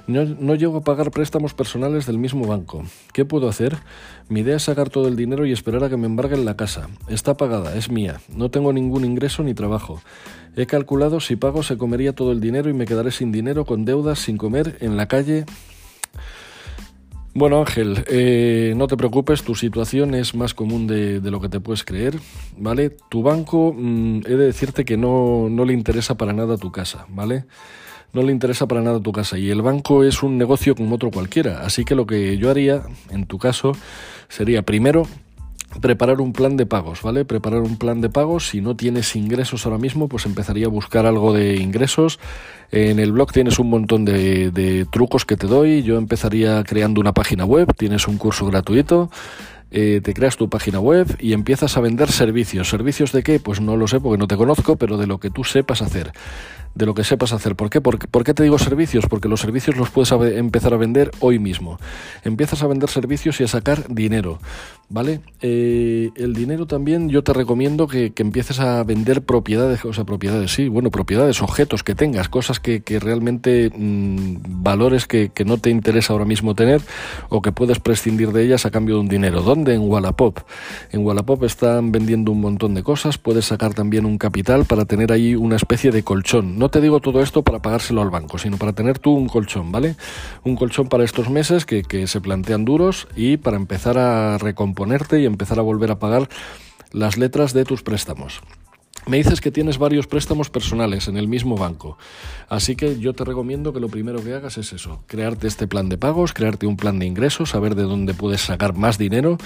No, 0.07 0.25
no, 0.25 0.55
llego 0.55 0.79
a 0.79 0.85
pagar 0.85 1.11
préstamos 1.11 1.55
personales 1.55 2.07
del 2.07 2.19
mismo 2.19 2.47
banco. 2.47 2.85
¿Qué 3.13 3.25
puedo 3.25 3.49
hacer? 3.49 3.79
Mi 4.29 4.41
idea 4.41 4.57
es 4.57 4.63
sacar 4.63 4.91
todo 4.91 5.09
el 5.09 5.17
dinero 5.17 5.45
y 5.45 5.53
esperar 5.53 5.83
a 5.83 5.89
que 5.89 5.97
me 5.97 6.07
embarguen 6.07 6.45
la 6.45 6.57
casa. 6.57 6.89
Está 7.09 7.37
pagada, 7.37 7.75
es 7.75 7.91
mía. 7.91 8.21
No 8.29 8.51
tengo 8.51 8.73
ningún 8.73 9.05
ingreso 9.05 9.43
ni 9.43 9.55
trabajo. 9.55 10.01
He 10.57 10.67
calculado 10.67 11.19
si 11.19 11.35
pago 11.35 11.63
se 11.65 11.77
comería 11.77 12.15
todo 12.15 12.31
el 12.31 12.41
dinero 12.41 12.71
y 12.71 12.75
me 12.75 12.87
quedaré 12.87 13.11
sin 13.11 13.33
dinero, 13.33 13.65
con 13.65 13.85
deudas, 13.85 14.21
sin 14.21 14.37
comer, 14.37 14.77
en 14.81 14.97
la 14.97 15.09
calle 15.09 15.47
bueno 17.35 17.61
Ángel, 17.61 18.05
eh, 18.09 18.75
no 18.77 18.87
te 18.87 18.97
preocupes, 18.97 19.43
tu 19.43 19.55
situación 19.55 20.15
es 20.15 20.35
más 20.35 20.55
común 20.55 20.87
de, 20.87 21.21
lo 21.23 21.41
que 21.41 21.49
te 21.49 21.61
puedes 21.61 21.85
creer, 21.85 22.19
¿vale? 22.57 22.91
Tu 23.09 23.23
banco, 23.23 23.75
mm, 23.77 24.23
he 24.27 24.37
de 24.37 24.47
decirte 24.47 24.85
que 24.85 24.97
no, 24.97 25.49
no 25.51 25.65
le 25.65 25.73
interesa 25.73 26.17
para 26.17 26.33
nada 26.33 26.57
tu 26.57 26.73
casa, 26.73 27.07
¿vale? 27.09 27.45
No 28.13 28.23
le 28.23 28.33
interesa 28.33 28.67
para 28.67 28.83
nada 28.83 29.01
tu 29.01 29.13
casa 29.13 29.39
y 29.39 29.51
el 29.51 29.63
banco 29.63 30.03
es 30.03 30.23
un 30.23 30.37
negocio 30.37 30.75
como 30.75 30.97
otro 30.97 31.11
cualquiera, 31.11 31.61
así 31.65 31.85
que 31.85 31.95
lo 31.95 32.07
que 32.07 32.37
yo 32.39 32.51
haría, 32.51 32.83
en 33.11 33.27
tu 33.27 33.39
caso, 33.39 33.73
sería 34.29 34.63
primero 34.63 35.07
preparar 35.81 36.21
un 36.21 36.33
plan 36.33 36.57
de 36.57 36.67
pagos, 36.67 37.03
¿vale? 37.03 37.25
Preparar 37.25 37.61
un 37.61 37.77
plan 37.77 38.01
de 38.01 38.11
pagos. 38.11 38.49
Si 38.49 38.61
no 38.61 38.75
tienes 38.75 39.15
ingresos 39.15 39.65
ahora 39.67 39.79
mismo, 39.79 40.09
pues 40.09 40.27
empezaría 40.27 40.67
a 40.67 40.71
buscar 40.71 41.07
algo 41.07 41.33
de 41.33 41.57
ingresos. 41.57 42.19
En 42.73 42.99
el 42.99 43.13
blog 43.13 43.33
tienes 43.33 43.59
un 43.59 43.71
montón 43.71 44.05
de, 44.05 44.87
trucos 44.91 45.25
que 45.25 45.37
te 45.37 45.47
doy. 45.47 45.83
Yo 45.83 45.97
empezaría 45.97 46.63
creando 46.65 47.01
una 47.01 47.13
página 47.13 47.45
web, 47.45 47.73
tienes 47.77 48.09
un 48.09 48.19
curso 48.19 48.47
gratuito. 48.47 49.11
eh, 49.73 50.01
te 50.03 50.15
creas 50.15 50.37
tu 50.37 50.49
página 50.49 50.81
web 50.81 51.07
y 51.21 51.33
empiezas 51.33 51.77
a 51.77 51.81
vender 51.81 52.11
servicios. 52.11 52.69
¿Servicios 52.69 53.13
de 53.13 53.23
qué? 53.23 53.39
Pues 53.39 53.61
no 53.61 53.77
lo 53.77 53.87
sé 53.87 54.01
porque 54.01 54.19
no 54.19 54.27
te 54.27 54.37
conozco, 54.37 54.75
pero 54.77 54.97
de 54.97 55.07
lo 55.07 55.19
que 55.19 55.31
tú 55.31 55.45
sepas 55.45 55.81
hacer 55.83 56.13
de 56.75 56.87
lo 56.87 56.95
que 56.95 57.05
sepas 57.05 57.33
hacer. 57.33 57.57
¿Por 57.57 57.71
qué? 57.71 57.81
¿Por, 57.81 57.99
qué 57.99 58.35
te 58.35 58.43
digo 58.43 58.59
servicios? 58.59 59.07
Porque 59.09 59.29
los 59.29 59.41
servicios 59.41 59.77
los 59.77 59.91
puedes 59.91 60.13
empezar 60.37 60.73
a 60.75 60.77
vender 60.77 61.11
hoy 61.21 61.39
mismo. 61.39 61.79
Empiezas 62.25 62.63
a 62.63 62.67
vender 62.67 62.91
servicios 62.91 63.41
y 63.41 63.45
a 63.45 63.49
sacar 63.49 63.93
dinero, 63.93 64.39
¿vale? 64.89 65.21
Eh, 65.41 66.11
el 66.17 66.35
dinero 66.35 66.67
también 66.67 67.09
yo 67.09 67.25
te 67.25 67.33
recomiendo 67.33 67.89
que, 67.89 68.13
empieces 68.21 68.61
a 68.61 68.85
vender 68.85 69.23
propiedades, 69.23 69.83
o 69.87 69.95
sea, 69.95 70.05
propiedades, 70.05 70.53
sí, 70.53 70.69
bueno, 70.69 70.91
propiedades, 70.91 71.41
objetos 71.41 71.83
que 71.83 71.95
tengas, 71.95 72.29
cosas 72.29 72.61
que, 72.61 72.83
realmente, 73.01 73.71
mm, 73.75 74.63
valores 74.63 75.07
que, 75.07 75.31
no 75.47 75.57
te 75.57 75.71
interesa 75.71 76.13
ahora 76.13 76.27
mismo 76.27 76.55
tener 76.55 76.83
o 77.31 77.41
que 77.41 77.51
puedes 77.51 77.81
prescindir 77.81 78.31
de 78.31 78.45
ellas 78.45 78.67
a 78.67 78.71
cambio 78.71 78.97
de 78.97 79.01
un 79.01 79.09
dinero. 79.09 79.41
¿Dónde? 79.41 79.73
En 79.75 79.81
Wallapop. 79.81 80.39
En 80.93 81.05
Wallapop 81.05 81.43
están 81.45 81.93
vendiendo 81.93 82.31
un 82.31 82.43
montón 82.43 82.75
de 82.75 82.83
cosas, 82.83 83.17
puedes 83.17 83.47
sacar 83.47 83.73
también 83.73 84.05
un 84.05 84.19
capital 84.19 84.67
para 84.67 84.85
tener 84.85 85.13
ahí 85.13 85.35
una 85.35 85.57
especie 85.57 85.91
de 85.91 86.03
colchón 86.03 86.60
no 86.61 86.69
te 86.69 86.83
digo 86.83 87.01
todo 87.01 87.23
esto 87.23 87.43
para 87.43 87.61
pagárselo 87.61 88.03
al 88.03 88.11
banco, 88.11 88.37
sino 88.37 88.59
para 88.59 88.75
tener 88.75 88.99
tú 88.99 89.13
un 89.13 89.29
colchón, 89.29 89.73
¿vale? 89.73 89.97
Un 90.45 90.57
colchón 90.57 90.91
para 90.91 91.05
estos 91.05 91.31
meses 91.31 91.65
que, 91.65 92.07
se 92.07 92.21
plantean 92.21 92.67
duros 92.67 93.09
y 93.17 93.39
para 93.39 93.57
empezar 93.57 93.97
a 93.97 94.37
recomponerte 94.37 95.21
y 95.21 95.25
empezar 95.25 95.59
a 95.59 95.63
volver 95.63 95.91
a 95.91 95.99
pagar 95.99 96.29
las 96.93 97.17
letras 97.17 97.55
de 97.55 97.65
tus 97.65 97.83
préstamos. 97.83 98.43
Me 99.07 99.17
dices 99.17 99.41
que 99.41 99.51
tienes 99.51 99.79
varios 99.79 100.07
préstamos 100.07 100.51
personales 100.51 101.09
en 101.09 101.17
el 101.17 101.29
mismo 101.29 101.57
banco, 101.57 101.97
así 102.51 102.77
que 102.77 102.99
yo 102.99 103.15
te 103.15 103.25
recomiendo 103.25 103.73
que 103.73 103.81
lo 103.81 103.89
primero 103.89 104.23
que 104.23 104.35
hagas 104.35 104.59
es 104.59 104.75
eso, 104.75 105.03
crearte 105.07 105.47
este 105.47 105.67
plan 105.67 105.89
de 105.89 105.97
pagos, 105.97 106.35
crearte 106.35 106.67
un 106.67 106.77
plan 106.77 106.99
de 106.99 107.07
ingresos, 107.07 107.51
saber 107.51 107.75
de 107.75 107.85
dónde 107.85 108.13
puedes 108.13 108.43
sacar 108.43 108.75
más 108.75 108.99
dinero. 108.99 109.39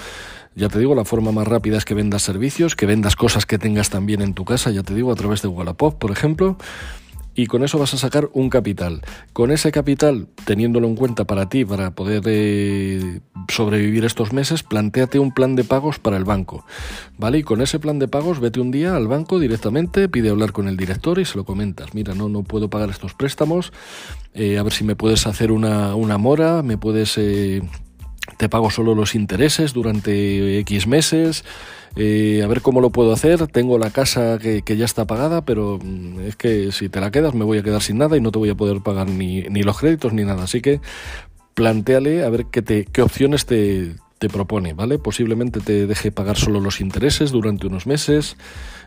Ya 0.57 0.69
te 0.69 0.79
digo, 0.79 0.95
la 0.95 1.05
forma 1.05 1.31
más 1.31 1.47
rápida 1.47 1.77
es 1.77 1.85
que 1.85 1.93
vendas 1.93 2.21
servicios, 2.21 2.75
que 2.75 2.85
vendas 2.85 3.15
cosas 3.15 3.45
que 3.45 3.57
tengas 3.57 3.89
también 3.89 4.21
en 4.21 4.33
tu 4.33 4.43
casa, 4.43 4.71
ya 4.71 4.83
te 4.83 4.93
digo, 4.93 5.11
a 5.11 5.15
través 5.15 5.41
de 5.41 5.47
Wallapop, 5.47 5.97
por 5.97 6.11
ejemplo 6.11 6.57
y 7.35 7.47
con 7.47 7.63
eso 7.63 7.77
vas 7.77 7.93
a 7.93 7.97
sacar 7.97 8.29
un 8.33 8.49
capital. 8.49 9.01
Con 9.33 9.51
ese 9.51 9.71
capital, 9.71 10.27
teniéndolo 10.45 10.87
en 10.87 10.95
cuenta 10.95 11.25
para 11.25 11.49
ti, 11.49 11.65
para 11.65 11.91
poder 11.91 12.23
eh, 12.25 13.19
sobrevivir 13.49 14.05
estos 14.05 14.31
meses, 14.31 14.63
planteate 14.63 15.19
un 15.19 15.33
plan 15.33 15.55
de 15.55 15.65
pagos 15.65 15.99
para 15.99 16.15
el 16.15 16.23
banco. 16.23 16.65
¿Vale? 17.17 17.39
Y 17.39 17.43
con 17.43 17.61
ese 17.61 17.79
plan 17.79 17.99
de 17.99 18.07
pagos, 18.07 18.39
vete 18.39 18.61
un 18.61 18.71
día 18.71 18.95
al 18.95 19.07
banco 19.07 19.37
directamente, 19.39 20.07
pide 20.07 20.29
hablar 20.29 20.53
con 20.53 20.69
el 20.69 20.77
director 20.77 21.19
y 21.19 21.25
se 21.25 21.37
lo 21.37 21.43
comentas. 21.43 21.93
Mira, 21.93 22.15
no, 22.15 22.29
no 22.29 22.43
puedo 22.43 22.69
pagar 22.69 22.89
estos 22.89 23.13
préstamos, 23.13 23.73
eh, 24.33 24.57
a 24.57 24.63
ver 24.63 24.71
si 24.71 24.85
me 24.85 24.95
puedes 24.95 25.27
hacer 25.27 25.51
una, 25.51 25.95
una 25.95 26.17
mora, 26.17 26.63
me 26.63 26.77
puedes... 26.77 27.17
Eh, 27.17 27.61
te 28.37 28.49
pago 28.49 28.71
solo 28.71 28.95
los 28.95 29.13
intereses 29.13 29.73
durante 29.73 30.59
X 30.59 30.87
meses, 30.87 31.45
eh, 31.95 32.41
a 32.43 32.47
ver 32.47 32.61
cómo 32.61 32.81
lo 32.81 32.89
puedo 32.89 33.13
hacer, 33.13 33.47
tengo 33.47 33.77
la 33.77 33.89
casa 33.89 34.37
que, 34.37 34.63
ya 34.77 34.85
está 34.85 35.05
pagada, 35.05 35.45
pero 35.45 35.79
mm, 35.81 36.19
es 36.21 36.35
que 36.35 36.71
si 36.71 36.89
te 36.89 36.99
la 36.99 37.11
quedas 37.11 37.33
me 37.33 37.45
voy 37.45 37.57
a 37.59 37.63
quedar 37.63 37.81
sin 37.81 37.97
nada 37.97 38.17
y 38.17 38.21
no 38.21 38.31
te 38.31 38.39
voy 38.39 38.49
a 38.49 38.55
poder 38.55 38.81
pagar 38.81 39.09
ni, 39.09 39.43
los 39.43 39.77
créditos 39.77 40.13
ni 40.13 40.23
nada, 40.23 40.43
así 40.43 40.61
que 40.61 40.81
planteale 41.53 42.25
a 42.25 42.29
ver 42.29 42.47
qué, 42.51 42.61
te, 42.61 42.85
qué 42.85 43.01
opciones 43.01 43.45
te, 43.45 43.95
te 44.19 44.29
propone, 44.29 44.73
¿vale? 44.73 44.97
Posiblemente 44.97 45.59
te 45.59 45.87
deje 45.87 46.11
pagar 46.11 46.37
solo 46.37 46.59
los 46.59 46.81
intereses 46.81 47.31
durante 47.31 47.67
unos 47.67 47.87
meses, 47.87 48.37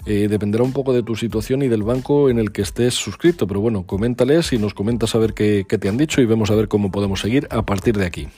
eh, 0.07 0.29
dependerá 0.29 0.65
un 0.65 0.73
poco 0.73 0.93
de 0.93 1.03
tu 1.03 1.17
situación 1.17 1.63
y 1.63 1.69
del 1.69 1.83
banco 1.83 2.31
en 2.31 2.39
el 2.39 2.53
que 2.53 2.63
estés 2.63 2.95
suscrito, 2.95 3.47
pero 3.47 3.61
bueno, 3.61 3.85
coméntales 3.85 4.53
y 4.53 4.59
nos 4.59 4.75
comentas 4.75 5.15
a 5.15 5.19
ver 5.19 5.35
qué, 5.35 5.65
qué 5.69 5.79
te 5.79 5.89
han 5.89 5.97
dicho 5.97 6.21
y 6.21 6.27
vemos 6.27 6.51
a 6.51 6.55
ver 6.55 6.69
cómo 6.69 6.91
podemos 6.91 7.21
seguir 7.21 7.47
a 7.51 7.63
partir 7.63 7.97
de 7.97 8.07
aquí. 8.07 8.29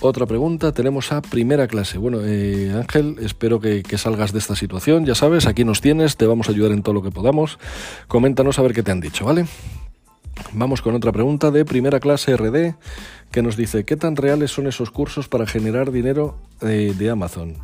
Otra 0.00 0.26
pregunta, 0.26 0.72
tenemos 0.72 1.12
a 1.12 1.22
primera 1.22 1.66
clase. 1.66 1.98
Bueno, 1.98 2.18
eh, 2.22 2.72
Ángel, 2.74 3.16
espero 3.20 3.60
que, 3.60 3.82
salgas 3.96 4.32
de 4.32 4.38
esta 4.38 4.54
situación. 4.54 5.06
Ya 5.06 5.14
sabes, 5.14 5.46
aquí 5.46 5.64
nos 5.64 5.80
tienes, 5.80 6.16
te 6.16 6.26
vamos 6.26 6.48
a 6.48 6.52
ayudar 6.52 6.72
en 6.72 6.82
todo 6.82 6.94
lo 6.94 7.02
que 7.02 7.10
podamos. 7.10 7.58
Coméntanos 8.06 8.58
a 8.58 8.62
ver 8.62 8.74
qué 8.74 8.82
te 8.82 8.92
han 8.92 9.00
dicho, 9.00 9.24
¿vale? 9.24 9.46
Vamos 10.52 10.82
con 10.82 10.94
otra 10.94 11.12
pregunta 11.12 11.50
de 11.50 11.64
primera 11.64 12.00
clase 12.00 12.36
RD 12.36 12.74
que 13.30 13.42
nos 13.42 13.56
dice, 13.56 13.84
¿qué 13.84 13.96
tan 13.96 14.16
reales 14.16 14.50
son 14.50 14.66
esos 14.66 14.90
cursos 14.90 15.28
para 15.28 15.46
generar 15.46 15.90
dinero 15.90 16.36
eh, 16.60 16.94
de 16.96 17.10
Amazon? 17.10 17.54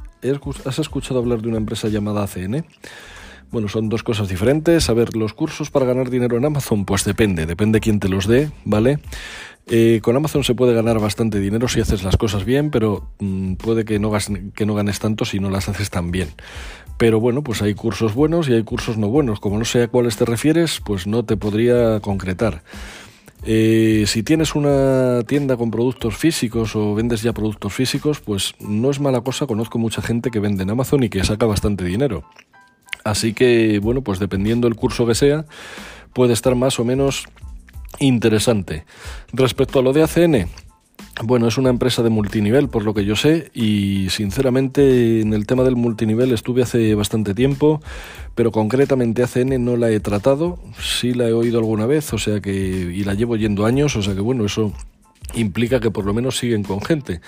¿Has 0.64 0.78
escuchado 0.78 1.20
hablar 1.20 1.42
de 1.42 1.48
una 1.48 1.58
empresa 1.58 1.88
llamada 1.88 2.24
ACN? 2.24 2.64
Bueno, 3.50 3.68
son 3.68 3.88
dos 3.88 4.04
cosas 4.04 4.28
diferentes. 4.28 4.88
A 4.90 4.94
ver, 4.94 5.16
los 5.16 5.34
cursos 5.34 5.70
para 5.70 5.84
ganar 5.84 6.08
dinero 6.08 6.36
en 6.36 6.44
Amazon, 6.44 6.84
pues 6.84 7.04
depende, 7.04 7.46
depende 7.46 7.80
quién 7.80 7.98
te 7.98 8.08
los 8.08 8.26
dé, 8.26 8.50
¿vale? 8.64 9.00
Eh, 9.72 10.00
con 10.02 10.16
Amazon 10.16 10.42
se 10.42 10.56
puede 10.56 10.74
ganar 10.74 10.98
bastante 10.98 11.38
dinero 11.38 11.68
si 11.68 11.80
haces 11.80 12.02
las 12.02 12.16
cosas 12.16 12.44
bien, 12.44 12.72
pero 12.72 13.08
mm, 13.20 13.54
puede 13.54 13.84
que 13.84 14.00
no, 14.00 14.10
ganes 14.10 14.98
tanto 14.98 15.24
si 15.24 15.38
no 15.38 15.48
las 15.48 15.68
haces 15.68 15.90
tan 15.90 16.10
bien. 16.10 16.28
Pero 16.98 17.20
bueno, 17.20 17.42
pues 17.42 17.62
hay 17.62 17.74
cursos 17.74 18.12
buenos 18.12 18.48
y 18.48 18.54
hay 18.54 18.64
cursos 18.64 18.98
no 18.98 19.08
buenos. 19.08 19.38
Como 19.38 19.58
no 19.58 19.64
sé 19.64 19.84
a 19.84 19.88
cuáles 19.88 20.16
te 20.16 20.24
refieres, 20.24 20.80
pues 20.84 21.06
no 21.06 21.24
te 21.24 21.36
podría 21.36 22.00
concretar. 22.00 22.64
Eh, 23.44 24.04
si 24.08 24.24
tienes 24.24 24.56
una 24.56 25.22
tienda 25.22 25.56
con 25.56 25.70
productos 25.70 26.16
físicos 26.16 26.74
o 26.74 26.96
vendes 26.96 27.22
ya 27.22 27.32
productos 27.32 27.72
físicos, 27.72 28.20
pues 28.20 28.54
no 28.58 28.90
es 28.90 28.98
mala 28.98 29.20
cosa. 29.20 29.46
Conozco 29.46 29.78
mucha 29.78 30.02
gente 30.02 30.32
que 30.32 30.40
vende 30.40 30.64
en 30.64 30.70
Amazon 30.70 31.04
y 31.04 31.08
que 31.08 31.22
saca 31.22 31.46
bastante 31.46 31.84
dinero. 31.84 32.24
Así 33.04 33.34
que, 33.34 33.78
bueno, 33.78 34.02
pues 34.02 34.18
dependiendo 34.18 34.68
del 34.68 34.76
curso 34.76 35.06
que 35.06 35.14
sea, 35.14 35.46
puede 36.12 36.32
estar 36.32 36.56
más 36.56 36.80
o 36.80 36.84
menos 36.84 37.28
interesante. 38.00 38.84
Respecto 39.32 39.78
a 39.78 39.82
lo 39.82 39.92
de 39.92 40.02
ACN, 40.02 40.48
bueno, 41.22 41.46
es 41.46 41.58
una 41.58 41.70
empresa 41.70 42.02
de 42.02 42.10
multinivel, 42.10 42.68
por 42.68 42.84
lo 42.84 42.94
que 42.94 43.04
yo 43.04 43.14
sé, 43.14 43.50
y 43.54 44.08
sinceramente 44.10 45.20
en 45.20 45.34
el 45.34 45.46
tema 45.46 45.62
del 45.62 45.76
multinivel 45.76 46.32
estuve 46.32 46.62
hace 46.62 46.94
bastante 46.94 47.34
tiempo, 47.34 47.80
pero 48.34 48.50
concretamente 48.50 49.22
ACN 49.22 49.64
no 49.64 49.76
la 49.76 49.90
he 49.90 50.00
tratado, 50.00 50.58
sí 50.80 51.14
la 51.14 51.28
he 51.28 51.32
oído 51.32 51.58
alguna 51.58 51.86
vez, 51.86 52.12
o 52.12 52.18
sea 52.18 52.40
que, 52.40 52.52
y 52.52 53.04
la 53.04 53.14
llevo 53.14 53.36
yendo 53.36 53.66
años, 53.66 53.96
o 53.96 54.02
sea 54.02 54.14
que 54.14 54.20
bueno, 54.20 54.44
eso 54.44 54.72
implica 55.34 55.78
que 55.78 55.90
por 55.90 56.04
lo 56.06 56.14
menos 56.14 56.38
siguen 56.38 56.64
con 56.64 56.80
gente 56.80 57.20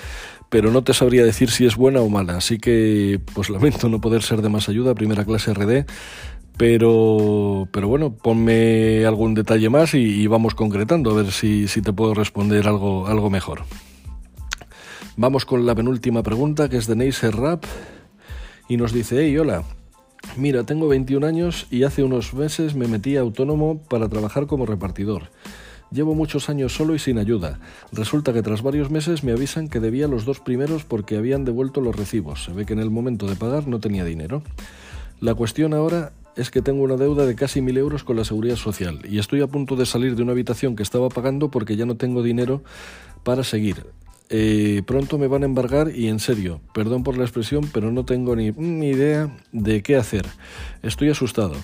pero 0.52 0.71
no 0.71 0.85
te 0.85 0.93
sabría 0.93 1.25
decir 1.25 1.50
si 1.50 1.64
es 1.64 1.76
buena 1.76 2.02
o 2.02 2.11
mala, 2.11 2.37
así 2.37 2.59
que 2.59 3.19
pues 3.33 3.49
lamento 3.49 3.88
no 3.88 4.02
poder 4.02 4.23
ser 4.23 4.43
de 4.43 4.50
más 4.50 4.69
ayuda, 4.69 4.95
primera 4.95 5.25
clase 5.25 5.55
RD, 5.55 5.87
pero, 6.56 7.68
pero 7.73 7.88
bueno, 7.88 8.14
ponme 8.14 9.04
algún 9.06 9.35
detalle 9.35 9.68
más 9.68 9.94
y, 9.94 10.26
vamos 10.26 10.54
concretando, 10.54 11.11
a 11.11 11.14
ver 11.14 11.32
si, 11.32 11.68
si, 11.68 11.82
te 11.82 11.92
puedo 11.92 12.14
responder 12.14 12.66
algo, 12.68 13.06
algo 13.06 13.30
mejor. 13.30 13.62
Vamos 15.16 15.44
con 15.44 15.66
la 15.66 15.75
penúltima 15.75 16.23
pregunta, 16.23 16.68
que 16.68 16.76
es 16.76 16.87
de 16.87 16.97
Neisser 16.97 17.35
Rap, 17.37 17.64
y 18.68 18.76
nos 18.76 18.92
dice, 18.92 19.25
hey, 19.25 19.37
hola, 19.37 19.64
mira, 20.37 20.64
tengo 20.64 20.88
21 20.88 21.26
años 21.26 21.66
y 21.71 21.82
hace 21.82 22.02
unos 22.02 22.32
meses 22.35 22.75
me 22.75 22.88
metí 22.88 23.16
autónomo 23.16 23.82
para 23.82 24.09
trabajar 24.09 24.47
como 24.47 24.66
repartidor. 24.66 25.30
Llevo 25.90 26.14
muchos 26.14 26.49
años 26.49 26.75
solo 26.75 26.94
y 26.94 26.99
sin 26.99 27.18
ayuda. 27.18 27.61
Resulta 27.92 28.32
que 28.32 28.40
tras 28.40 28.62
varios 28.62 28.90
meses 28.90 29.25
me 29.25 29.32
avisan 29.32 29.68
que 29.68 29.78
debía 29.78 30.09
los 30.09 30.25
dos 30.25 30.40
primeros 30.40 30.85
porque 30.85 31.18
habían 31.18 31.44
devuelto 31.44 31.82
los 31.82 31.94
recibos. 31.94 32.44
Se 32.44 32.52
ve 32.52 32.64
que 32.64 32.73
en 32.73 32.78
el 32.78 32.90
momento 32.90 33.26
de 33.26 33.37
pagar 33.37 33.68
no 33.68 33.78
tenía 33.78 34.02
dinero. 34.02 34.42
La 35.21 35.35
cuestión 35.35 35.75
ahora 35.75 36.12
es 36.36 36.50
que 36.50 36.62
tengo 36.62 36.82
una 36.82 36.96
deuda 36.96 37.26
de 37.26 37.34
casi 37.34 37.60
mil 37.60 37.76
euros 37.76 38.04
con 38.04 38.16
la 38.16 38.24
seguridad 38.24 38.56
social 38.56 39.00
y 39.08 39.18
estoy 39.18 39.42
a 39.42 39.46
punto 39.46 39.76
de 39.76 39.86
salir 39.86 40.16
de 40.16 40.22
una 40.22 40.32
habitación 40.32 40.76
que 40.76 40.82
estaba 40.82 41.08
pagando 41.08 41.50
porque 41.50 41.76
ya 41.76 41.86
no 41.86 41.96
tengo 41.96 42.22
dinero 42.22 42.62
para 43.22 43.44
seguir. 43.44 43.86
Eh, 44.30 44.82
pronto 44.86 45.18
me 45.18 45.26
van 45.26 45.42
a 45.42 45.46
embargar 45.46 45.94
y 45.94 46.08
en 46.08 46.18
serio, 46.18 46.60
perdón 46.72 47.02
por 47.02 47.18
la 47.18 47.24
expresión, 47.24 47.68
pero 47.72 47.92
no 47.92 48.06
tengo 48.06 48.34
ni, 48.34 48.50
ni 48.52 48.88
idea 48.88 49.36
de 49.52 49.82
qué 49.82 49.96
hacer. 49.96 50.24
Estoy 50.82 51.10
asustado. 51.10 51.54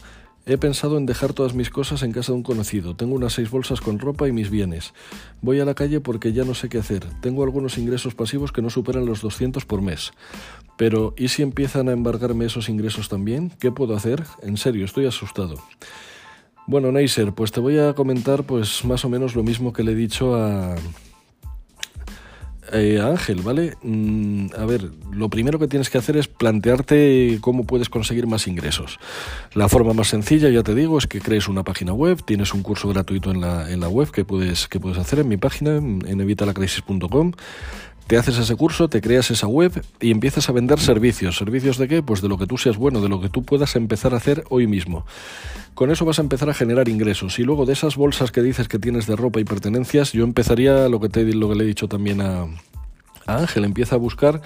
He 0.51 0.57
pensado 0.57 0.97
en 0.97 1.05
dejar 1.05 1.35
todas 1.35 1.53
mis 1.53 1.69
cosas 1.69 2.03
en 2.03 2.11
casa 2.11 2.33
de 2.33 2.37
un 2.39 2.43
conocido. 2.43 2.97
Tengo 2.97 3.15
unas 3.15 3.35
seis 3.35 3.51
bolsas 3.51 3.83
con 3.83 3.99
ropa 3.99 4.27
y 4.27 4.33
mis 4.33 4.49
bienes. 4.49 4.95
Voy 5.43 5.61
a 5.61 5.67
la 5.67 5.75
calle 5.75 6.01
porque 6.01 6.33
ya 6.33 6.45
no 6.45 6.55
sé 6.55 6.71
qué 6.71 6.79
hacer. 6.79 7.05
Tengo 7.21 7.45
algunos 7.45 7.77
ingresos 7.77 8.15
pasivos 8.15 8.51
que 8.51 8.63
no 8.63 8.71
superan 8.71 9.05
los 9.05 9.21
200 9.21 9.67
por 9.67 9.83
mes. 9.83 10.13
Pero, 10.79 11.13
¿y 11.19 11.29
si 11.29 11.43
empiezan 11.43 11.91
a 11.91 11.93
embargarme 11.93 12.47
esos 12.47 12.71
ingresos 12.71 13.11
también? 13.11 13.53
¿Qué 13.61 13.71
puedo 13.71 13.95
hacer? 13.95 14.25
En 14.41 14.57
serio, 14.57 14.87
estoy 14.87 15.05
asustado. 15.05 15.57
Bueno, 16.67 16.93
Neiser, 16.93 17.35
pues 17.35 17.53
te 17.53 17.61
voy 17.61 17.79
a 17.79 17.93
comentar 17.93 18.45
pues 18.45 18.87
más 18.87 19.05
o 19.05 19.11
menos 19.11 19.37
lo 19.37 19.43
mismo 19.43 19.75
que 19.75 19.83
le 19.83 19.93
he 19.93 19.97
dicho 19.97 20.35
a, 20.35 20.77
eh, 22.73 23.01
Ángel, 23.01 23.43
¿vale? 23.43 23.77
Mm, 23.83 24.49
a 24.57 24.65
ver, 24.65 24.91
lo 25.11 25.29
primero 25.29 25.59
que 25.59 25.69
tienes 25.69 25.91
que 25.91 25.99
hacer 25.99 26.17
es 26.17 26.29
plantearte 26.29 27.39
cómo 27.41 27.65
puedes 27.65 27.89
conseguir 27.89 28.27
más 28.27 28.47
ingresos. 28.47 28.99
La 29.55 29.69
forma 29.69 29.93
más 29.93 30.09
sencilla, 30.09 30.49
ya 30.49 30.63
te 30.63 30.75
digo, 30.75 30.99
es 30.99 31.07
que 31.07 31.21
crees 31.21 31.49
una 31.49 31.65
página 31.65 31.93
web, 31.93 32.23
tienes 32.25 32.55
un 32.55 32.63
curso 32.63 32.89
gratuito 32.89 33.31
en 33.31 33.41
la, 33.41 33.71
en 33.71 33.81
la 33.81 33.89
web 33.89 34.11
que 34.11 34.25
puedes, 34.25 34.69
que 34.69 34.81
puedes 34.81 34.99
hacer 34.99 35.21
en 35.21 35.29
mi 35.29 35.37
página, 35.37 35.77
en 35.77 36.21
evitalacrisis.com 36.21 37.33
te 38.09 38.17
haces 38.17 38.39
ese 38.39 38.57
curso, 38.57 38.89
te 38.89 39.03
creas 39.03 39.31
esa 39.31 39.47
web 39.47 39.85
y 40.01 40.11
empiezas 40.11 40.49
a 40.49 40.53
vender 40.53 40.81
servicios. 40.81 41.37
¿Servicios 41.37 41.77
de 41.77 41.89
qué? 41.89 42.03
Pues 42.03 42.23
de 42.23 42.29
lo 42.29 42.39
que 42.39 42.47
tú 42.47 42.57
seas 42.57 42.79
bueno, 42.79 43.03
de 43.03 43.11
lo 43.11 43.21
que 43.21 43.29
tú 43.29 43.43
puedas 43.43 43.77
empezar 43.77 44.15
a 44.15 44.17
hacer 44.17 44.45
hoy 44.49 44.67
mismo. 44.67 45.05
Con 45.75 45.91
eso 45.91 46.07
vas 46.07 46.19
a 46.19 46.23
empezar 46.23 46.49
a 46.49 46.55
generar 46.55 46.89
ingresos 46.89 47.39
y 47.39 47.43
luego 47.43 47.67
de 47.67 47.75
esas 47.75 47.97
bolsas 47.97 48.33
que 48.33 48.41
dices 48.41 48.67
que 48.67 48.79
tienes 48.79 49.07
de 49.07 49.15
ropa 49.15 49.41
y 49.41 49.45
pertenencias, 49.45 50.13
yo 50.13 50.25
empezaría 50.25 50.89
lo 50.89 51.01
que, 51.01 51.11
te, 51.11 51.23
lo 51.35 51.55
le 51.55 51.65
he 51.65 51.67
dicho 51.67 51.87
también 51.87 52.23
a, 52.23 52.45
a 53.27 53.37
Ángel, 53.37 53.67
empieza 53.67 53.97
a 53.97 53.99
buscar 53.99 54.41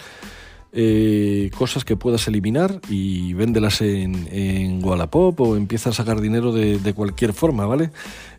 eh, 0.74 1.50
cosas 1.58 1.84
que 1.84 1.96
puedas 1.96 2.26
eliminar 2.28 2.80
y 2.88 3.34
véndelas 3.34 3.82
en, 3.82 4.26
en 4.32 4.82
Wallapop 4.82 5.38
o 5.38 5.56
empieza 5.56 5.90
a 5.90 5.92
sacar 5.92 6.20
dinero 6.20 6.50
de, 6.50 6.94
cualquier 6.94 7.34
forma, 7.34 7.66
¿vale? 7.66 7.90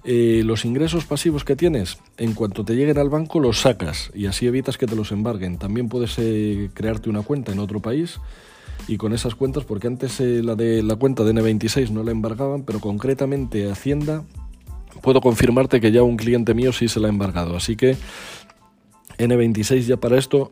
Eh, 0.03 0.41
los 0.43 0.65
ingresos 0.65 1.05
pasivos 1.05 1.43
que 1.43 1.55
tienes, 1.55 1.99
en 2.17 2.33
cuanto 2.33 2.65
te 2.65 2.75
lleguen 2.75 2.97
al 2.97 3.09
banco 3.09 3.39
los 3.39 3.61
sacas 3.61 4.09
y 4.15 4.25
así 4.25 4.47
evitas 4.47 4.79
que 4.79 4.87
te 4.87 4.95
los 4.95 5.11
embarguen. 5.11 5.59
También 5.59 5.89
puedes 5.89 6.15
eh, 6.17 6.71
crearte 6.73 7.09
una 7.09 7.21
cuenta 7.21 7.51
en 7.51 7.59
otro 7.59 7.81
país 7.81 8.19
y 8.87 8.97
con 8.97 9.13
esas 9.13 9.35
cuentas, 9.35 9.63
porque 9.63 9.85
antes 9.85 10.19
la 10.19 10.55
de 10.55 10.81
la 10.81 10.95
cuenta 10.95 11.23
de 11.23 11.33
N26 11.33 11.91
no 11.91 12.01
la 12.03 12.11
embargaban, 12.11 12.63
pero 12.63 12.79
concretamente 12.79 13.69
Hacienda 13.69 14.23
puedo 15.03 15.21
confirmarte 15.21 15.79
que 15.79 15.91
ya 15.91 16.01
un 16.01 16.17
cliente 16.17 16.55
mío 16.55 16.73
sí 16.73 16.87
se 16.87 16.99
la 16.99 17.07
ha 17.07 17.09
embargado. 17.09 17.55
Así 17.55 17.75
que 17.75 17.95
N26 19.19 19.81
ya 19.81 19.97
para 19.97 20.17
esto 20.17 20.49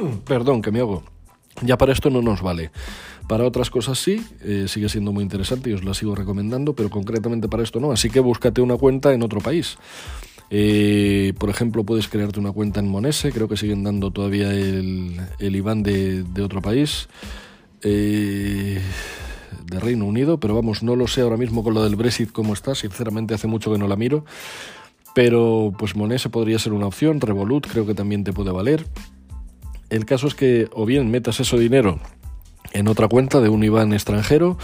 Perdón, 0.24 0.62
que 0.62 0.70
me 0.70 0.80
hago. 0.80 1.02
Ya 1.62 1.78
para 1.78 1.92
esto 1.92 2.10
no 2.10 2.22
nos 2.22 2.42
vale. 2.42 2.70
Para 3.28 3.44
otras 3.44 3.70
cosas 3.70 3.98
sí, 3.98 4.24
eh, 4.42 4.66
sigue 4.68 4.88
siendo 4.88 5.12
muy 5.12 5.22
interesante 5.22 5.70
y 5.70 5.72
os 5.72 5.84
la 5.84 5.94
sigo 5.94 6.14
recomendando, 6.14 6.74
pero 6.74 6.90
concretamente 6.90 7.48
para 7.48 7.62
esto 7.62 7.80
no. 7.80 7.92
Así 7.92 8.10
que 8.10 8.20
búscate 8.20 8.60
una 8.60 8.76
cuenta 8.76 9.12
en 9.12 9.22
otro 9.22 9.40
país. 9.40 9.78
Eh, 10.50 11.32
por 11.38 11.50
ejemplo, 11.50 11.84
puedes 11.84 12.08
crearte 12.08 12.38
una 12.38 12.52
cuenta 12.52 12.78
en 12.78 12.88
Monese, 12.88 13.32
creo 13.32 13.48
que 13.48 13.56
siguen 13.56 13.82
dando 13.82 14.12
todavía 14.12 14.52
el, 14.52 15.20
el 15.40 15.56
IBAN 15.56 15.82
de, 15.82 16.24
otro 16.40 16.62
país, 16.62 17.08
eh, 17.82 18.80
de 19.64 19.80
Reino 19.80 20.04
Unido, 20.04 20.38
pero 20.38 20.54
vamos, 20.54 20.84
no 20.84 20.94
lo 20.94 21.08
sé 21.08 21.22
ahora 21.22 21.36
mismo 21.36 21.64
con 21.64 21.74
lo 21.74 21.82
del 21.82 21.96
Brexit 21.96 22.30
cómo 22.30 22.52
está, 22.52 22.76
sinceramente 22.76 23.34
hace 23.34 23.48
mucho 23.48 23.72
que 23.72 23.78
no 23.78 23.88
la 23.88 23.96
miro, 23.96 24.24
pero 25.16 25.72
pues 25.76 25.96
Monese 25.96 26.28
podría 26.28 26.60
ser 26.60 26.72
una 26.72 26.86
opción, 26.86 27.20
Revolut 27.20 27.66
creo 27.66 27.84
que 27.84 27.94
también 27.94 28.22
te 28.22 28.32
puede 28.32 28.52
valer. 28.52 28.86
El 29.90 30.04
caso 30.04 30.26
es 30.26 30.34
que 30.34 30.68
o 30.72 30.86
bien 30.86 31.10
metas 31.10 31.40
ese 31.40 31.58
dinero 31.58 32.00
en 32.72 32.88
otra 32.88 33.08
cuenta 33.08 33.40
de 33.40 33.48
un 33.48 33.62
IBAN 33.64 33.92
extranjero, 33.92 34.58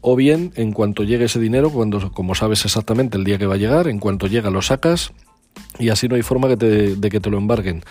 o 0.00 0.16
bien 0.16 0.52
en 0.56 0.72
cuanto 0.72 1.04
llegue 1.04 1.26
ese 1.26 1.38
dinero, 1.38 1.70
cuando 1.70 2.12
como 2.12 2.34
sabes 2.34 2.64
exactamente 2.64 3.16
el 3.16 3.24
día 3.24 3.38
que 3.38 3.46
va 3.46 3.54
a 3.54 3.58
llegar, 3.58 3.88
en 3.88 3.98
cuanto 3.98 4.26
llega 4.26 4.50
lo 4.50 4.62
sacas 4.62 5.12
y 5.78 5.88
así 5.88 6.08
no 6.08 6.16
hay 6.16 6.22
forma 6.22 6.48
de 6.48 6.56
que 7.10 7.20
te 7.20 7.30
lo 7.30 7.38
embarguen. 7.38 7.82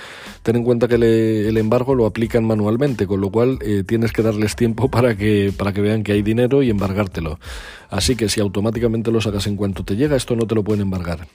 Ten 0.43 0.55
en 0.55 0.63
cuenta 0.63 0.87
que 0.87 0.95
el 0.95 1.57
embargo 1.57 1.95
lo 1.95 2.05
aplican 2.05 2.43
manualmente, 2.45 3.07
con 3.07 3.21
lo 3.21 3.31
cual 3.31 3.59
eh, 3.61 3.83
tienes 3.85 4.11
que 4.11 4.21
darles 4.21 4.55
tiempo 4.55 4.87
para 4.91 5.15
que, 5.15 5.53
para 5.55 5.73
que 5.73 5.81
vean 5.81 6.03
que 6.03 6.11
hay 6.13 6.21
dinero 6.21 6.63
y 6.63 6.69
embargártelo. 6.69 7.39
Así 7.89 8.15
que 8.15 8.29
si 8.29 8.39
automáticamente 8.41 9.11
lo 9.11 9.21
sacas 9.21 9.47
en 9.47 9.55
cuanto 9.55 9.83
te 9.83 9.95
llega, 9.95 10.15
esto 10.15 10.35
no 10.35 10.45
te 10.47 10.55
lo 10.55 10.63
pueden 10.63 10.81
embargar. 10.81 11.27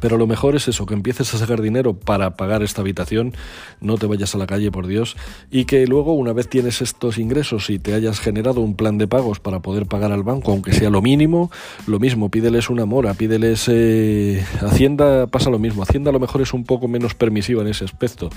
Pero 0.00 0.16
lo 0.18 0.26
mejor 0.26 0.56
es 0.56 0.68
eso, 0.68 0.86
que 0.86 0.94
empieces 0.94 1.32
a 1.34 1.38
sacar 1.38 1.60
dinero 1.60 1.94
para 1.94 2.36
pagar 2.36 2.62
esta 2.62 2.82
habitación, 2.82 3.34
no 3.80 3.96
te 3.96 4.06
vayas 4.06 4.34
a 4.34 4.38
la 4.38 4.46
calle, 4.46 4.70
por 4.70 4.86
Dios, 4.86 5.16
y 5.50 5.64
que 5.64 5.86
luego, 5.86 6.14
una 6.14 6.32
vez 6.32 6.48
tienes 6.48 6.82
estos 6.82 7.18
ingresos 7.18 7.70
y 7.70 7.78
te 7.78 7.94
hayas 7.94 8.20
generado 8.20 8.60
un 8.60 8.74
plan 8.74 8.98
de 8.98 9.08
pagos 9.08 9.40
para 9.40 9.60
poder 9.60 9.86
pagar 9.86 10.12
al 10.12 10.22
banco, 10.22 10.52
aunque 10.52 10.72
sea 10.72 10.90
lo 10.90 11.02
mínimo, 11.02 11.50
lo 11.86 11.98
mismo, 11.98 12.30
pídeles 12.30 12.70
una 12.70 12.86
mora, 12.86 13.14
pídeles... 13.14 13.68
Eh, 13.68 14.44
Hacienda 14.60 15.26
pasa 15.26 15.50
lo 15.50 15.58
mismo, 15.58 15.82
Hacienda 15.82 16.10
a 16.10 16.12
lo 16.12 16.20
mejor 16.20 16.42
es 16.42 16.52
un 16.52 16.64
poco 16.64 16.88
menos 16.88 17.14
permisiva 17.14 17.62
en 17.62 17.68
ese 17.68 17.84
aspecto 17.84 18.30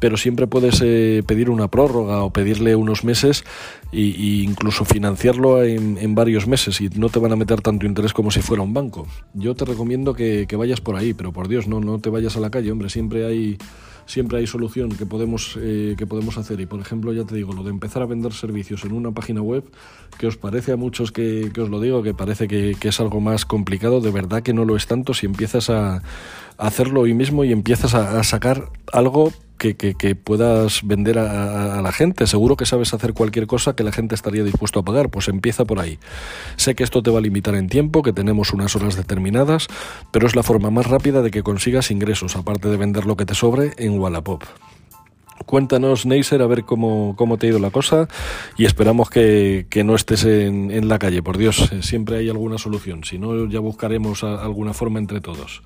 pero 0.00 0.16
siempre 0.16 0.46
puedes 0.46 0.80
eh, 0.82 1.22
pedir 1.26 1.50
una 1.50 1.68
prórroga 1.68 2.24
o 2.24 2.32
pedirle 2.32 2.74
unos 2.74 3.04
meses 3.04 3.44
e, 3.92 4.00
incluso 4.00 4.84
financiarlo 4.84 5.62
en, 5.62 6.14
varios 6.14 6.48
meses 6.48 6.80
y 6.80 6.88
no 6.88 7.08
te 7.08 7.20
van 7.20 7.32
a 7.32 7.36
meter 7.36 7.60
tanto 7.60 7.86
interés 7.86 8.12
como 8.12 8.30
si 8.30 8.40
fuera 8.40 8.62
un 8.62 8.74
banco. 8.74 9.06
Yo 9.34 9.54
te 9.54 9.64
recomiendo 9.64 10.14
que, 10.14 10.46
vayas 10.56 10.80
por 10.80 10.96
ahí, 10.96 11.14
pero 11.14 11.32
por 11.32 11.48
Dios, 11.48 11.68
no, 11.68 11.80
no 11.80 12.00
te 12.00 12.10
vayas 12.10 12.36
a 12.36 12.40
la 12.40 12.50
calle, 12.50 12.72
hombre, 12.72 12.90
siempre 12.90 13.24
hay 13.24 13.58
siempre 14.06 14.38
hay 14.38 14.46
solución 14.48 14.90
que 14.90 15.06
podemos, 15.06 15.56
eh, 15.60 15.94
que 15.96 16.04
podemos 16.04 16.36
hacer. 16.36 16.60
Y 16.60 16.66
por 16.66 16.80
ejemplo, 16.80 17.12
ya 17.12 17.24
te 17.24 17.36
digo, 17.36 17.52
lo 17.52 17.62
de 17.62 17.70
empezar 17.70 18.02
a 18.02 18.06
vender 18.06 18.32
servicios 18.32 18.84
en 18.84 18.92
una 18.92 19.12
página 19.12 19.40
web, 19.40 19.62
que 20.18 20.26
os 20.26 20.36
parece 20.36 20.72
a 20.72 20.76
muchos 20.76 21.12
que, 21.12 21.52
os 21.56 21.70
lo 21.70 21.80
digo, 21.80 22.02
que 22.02 22.12
parece 22.12 22.48
que, 22.48 22.74
que, 22.80 22.88
es 22.88 22.98
algo 22.98 23.20
más 23.20 23.44
complicado, 23.44 24.00
de 24.00 24.10
verdad 24.10 24.42
que 24.42 24.52
no 24.52 24.64
lo 24.64 24.74
es 24.74 24.88
tanto 24.88 25.14
si 25.14 25.26
empiezas 25.26 25.70
a, 25.70 26.02
hacerlo 26.60 27.00
hoy 27.00 27.14
mismo 27.14 27.44
y 27.44 27.52
empiezas 27.52 27.94
a, 27.94 28.22
sacar 28.22 28.68
algo 28.92 29.32
que, 29.60 30.14
puedas 30.16 30.80
vender 30.82 31.18
a, 31.18 31.80
la 31.82 31.92
gente. 31.92 32.26
Seguro 32.26 32.56
que 32.56 32.66
sabes 32.66 32.94
hacer 32.94 33.12
cualquier 33.12 33.46
cosa 33.46 33.76
que 33.76 33.84
la 33.84 33.92
gente 33.92 34.14
estaría 34.14 34.42
dispuesto 34.42 34.80
a 34.80 34.84
pagar. 34.84 35.10
Pues 35.10 35.28
empieza 35.28 35.64
por 35.64 35.78
ahí. 35.78 35.98
Sé 36.56 36.74
que 36.74 36.82
esto 36.82 37.02
te 37.02 37.10
va 37.10 37.18
a 37.18 37.22
limitar 37.22 37.54
en 37.54 37.68
tiempo, 37.68 38.02
que 38.02 38.12
tenemos 38.12 38.52
unas 38.52 38.74
horas 38.74 38.96
determinadas, 38.96 39.68
pero 40.10 40.26
es 40.26 40.34
la 40.34 40.42
forma 40.42 40.70
más 40.70 40.86
rápida 40.86 41.22
de 41.22 41.30
que 41.30 41.42
consigas 41.42 41.90
ingresos, 41.90 42.36
aparte 42.36 42.68
de 42.68 42.76
vender 42.76 43.04
lo 43.04 43.16
que 43.16 43.26
te 43.26 43.34
sobre 43.34 43.72
en 43.76 43.98
Wallapop. 43.98 44.42
Cuéntanos, 45.46 46.06
Neisser, 46.06 46.42
a 46.42 46.46
ver 46.46 46.64
cómo, 46.64 47.14
cómo, 47.16 47.38
te 47.38 47.46
ha 47.46 47.50
ido 47.50 47.58
la 47.58 47.70
cosa 47.70 48.08
y 48.56 48.66
esperamos 48.66 49.08
que, 49.10 49.66
no 49.84 49.94
estés 49.94 50.24
en, 50.24 50.70
en, 50.70 50.88
la 50.88 50.98
calle. 50.98 51.22
Por 51.22 51.38
Dios, 51.38 51.72
eh, 51.72 51.82
siempre 51.82 52.18
hay 52.18 52.28
alguna 52.28 52.58
solución. 52.58 53.04
Si 53.04 53.18
no, 53.18 53.48
ya 53.48 53.60
buscaremos 53.60 54.22
alguna 54.22 54.74
forma 54.74 54.98
entre 54.98 55.20
todos. 55.20 55.62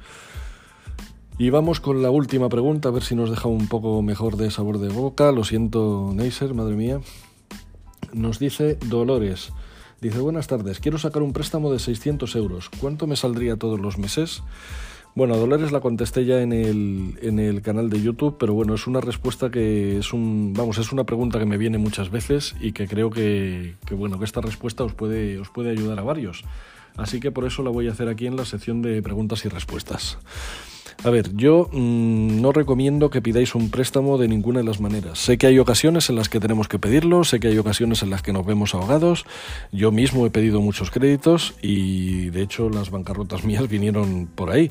Y 1.37 1.51
vamos 1.51 1.81
con 1.81 2.01
la 2.01 2.11
última 2.11 2.49
pregunta, 2.49 2.91
a 2.91 2.93
ver 2.93 3.03
si 3.03 3.17
nos 3.17 3.29
deja 3.29 3.49
un 3.49 3.67
poco 3.67 4.03
mejor 4.03 4.37
de 4.37 4.53
sabor 4.53 4.79
de 4.79 4.89
boca. 4.89 5.33
Lo 5.33 5.43
siento, 5.43 6.13
Neisser, 6.15 6.55
madre 6.55 6.77
mía. 6.77 7.01
Nos 8.13 8.39
dice 8.39 8.79
Dolores. 8.87 9.53
Dice, 10.01 10.21
buenas 10.21 10.47
tardes, 10.47 10.79
quiero 10.79 10.99
sacar 10.99 11.23
un 11.23 11.33
préstamo 11.33 11.73
de 11.73 11.81
600 11.81 12.37
euros. 12.37 12.71
¿Cuánto 12.79 13.09
me 13.09 13.17
saldría 13.17 13.57
todos 13.57 13.81
los 13.81 13.99
meses? 13.99 14.45
Bueno, 15.17 15.35
a 15.35 15.37
Dolores 15.37 15.73
la 15.73 15.81
contesté 15.81 16.25
ya 16.25 16.41
en 16.41 16.53
el, 16.53 17.19
en 17.21 17.41
el 17.41 17.63
canal 17.63 17.91
de 17.91 18.01
YouTube, 18.01 18.37
pero 18.39 18.55
bueno, 18.55 18.75
es 18.75 18.87
una 18.87 19.01
respuesta 19.01 19.51
que 19.51 19.99
es 19.99 20.13
un, 20.13 20.53
vamos, 20.57 20.79
es 20.79 20.93
una 20.93 21.05
pregunta 21.05 21.41
que 21.41 21.47
me 21.47 21.57
viene 21.57 21.79
muchas 21.79 22.11
veces 22.11 22.55
y 22.61 22.73
que 22.73 22.87
creo 22.87 23.11
que, 23.11 23.75
que 23.87 23.95
bueno, 23.95 24.21
que 24.21 24.25
esta 24.25 24.41
respuesta 24.41 24.85
os 24.85 24.93
puede, 24.93 25.41
os 25.41 25.51
puede 25.51 25.71
ayudar 25.71 25.99
a 25.99 26.03
varios. 26.03 26.45
Así 26.97 27.19
que 27.19 27.33
por 27.33 27.45
eso 27.45 27.65
la 27.65 27.71
voy 27.71 27.89
a 27.89 27.93
hacer 27.93 28.09
aquí 28.09 28.27
en 28.27 28.37
la 28.37 28.45
sección 28.45 28.83
de 28.83 29.03
preguntas 29.03 29.45
y 29.45 29.49
respuestas. 29.49 30.19
A 31.03 31.11
ver, 31.11 31.35
yo 31.35 31.69
mm, 31.73 32.41
no 32.41 32.53
recomiendo 32.53 33.11
que 33.11 33.21
pidáis 33.21 33.55
un 33.55 33.71
préstamo 33.71 34.17
de 34.19 34.29
ninguna 34.29 34.61
de 34.61 34.65
las 34.65 34.81
maneras. 34.81 35.19
Sé 35.19 35.37
que 35.39 35.47
hay 35.47 35.59
ocasiones 35.59 36.09
en 36.09 36.17
las 36.17 36.29
que 36.29 36.41
tenemos 36.41 36.69
que 36.69 36.79
pedirlo, 36.79 37.25
sé 37.25 37.41
que 37.41 37.49
hay 37.49 37.59
ocasiones 37.59 38.03
en 38.03 38.11
las 38.11 38.23
que 38.23 38.33
nos 38.33 38.47
vemos 38.47 38.75
ahogados. 38.75 39.27
Yo 39.73 39.91
mismo 39.91 40.27
he 40.27 40.31
pedido 40.31 40.61
muchos 40.61 40.91
créditos 40.91 41.55
y 41.61 42.31
de 42.31 42.43
hecho 42.43 42.71
las 42.71 42.91
bancarrotas 42.91 43.45
mías 43.45 43.69
vinieron 43.69 44.29
por 44.35 44.51
ahí. 44.51 44.71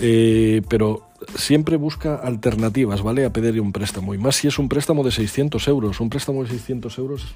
Eh, 0.00 0.62
pero 0.68 1.07
siempre 1.34 1.76
busca 1.76 2.14
alternativas, 2.14 3.02
¿vale? 3.02 3.24
A 3.24 3.32
pedir 3.32 3.60
un 3.60 3.72
préstamo. 3.72 4.14
Y 4.14 4.18
más 4.18 4.36
si 4.36 4.48
es 4.48 4.58
un 4.58 4.68
préstamo 4.68 5.02
de 5.02 5.10
600 5.10 5.66
euros. 5.68 6.00
Un 6.00 6.10
préstamo 6.10 6.42
de 6.42 6.50
600 6.50 6.98
euros, 6.98 7.26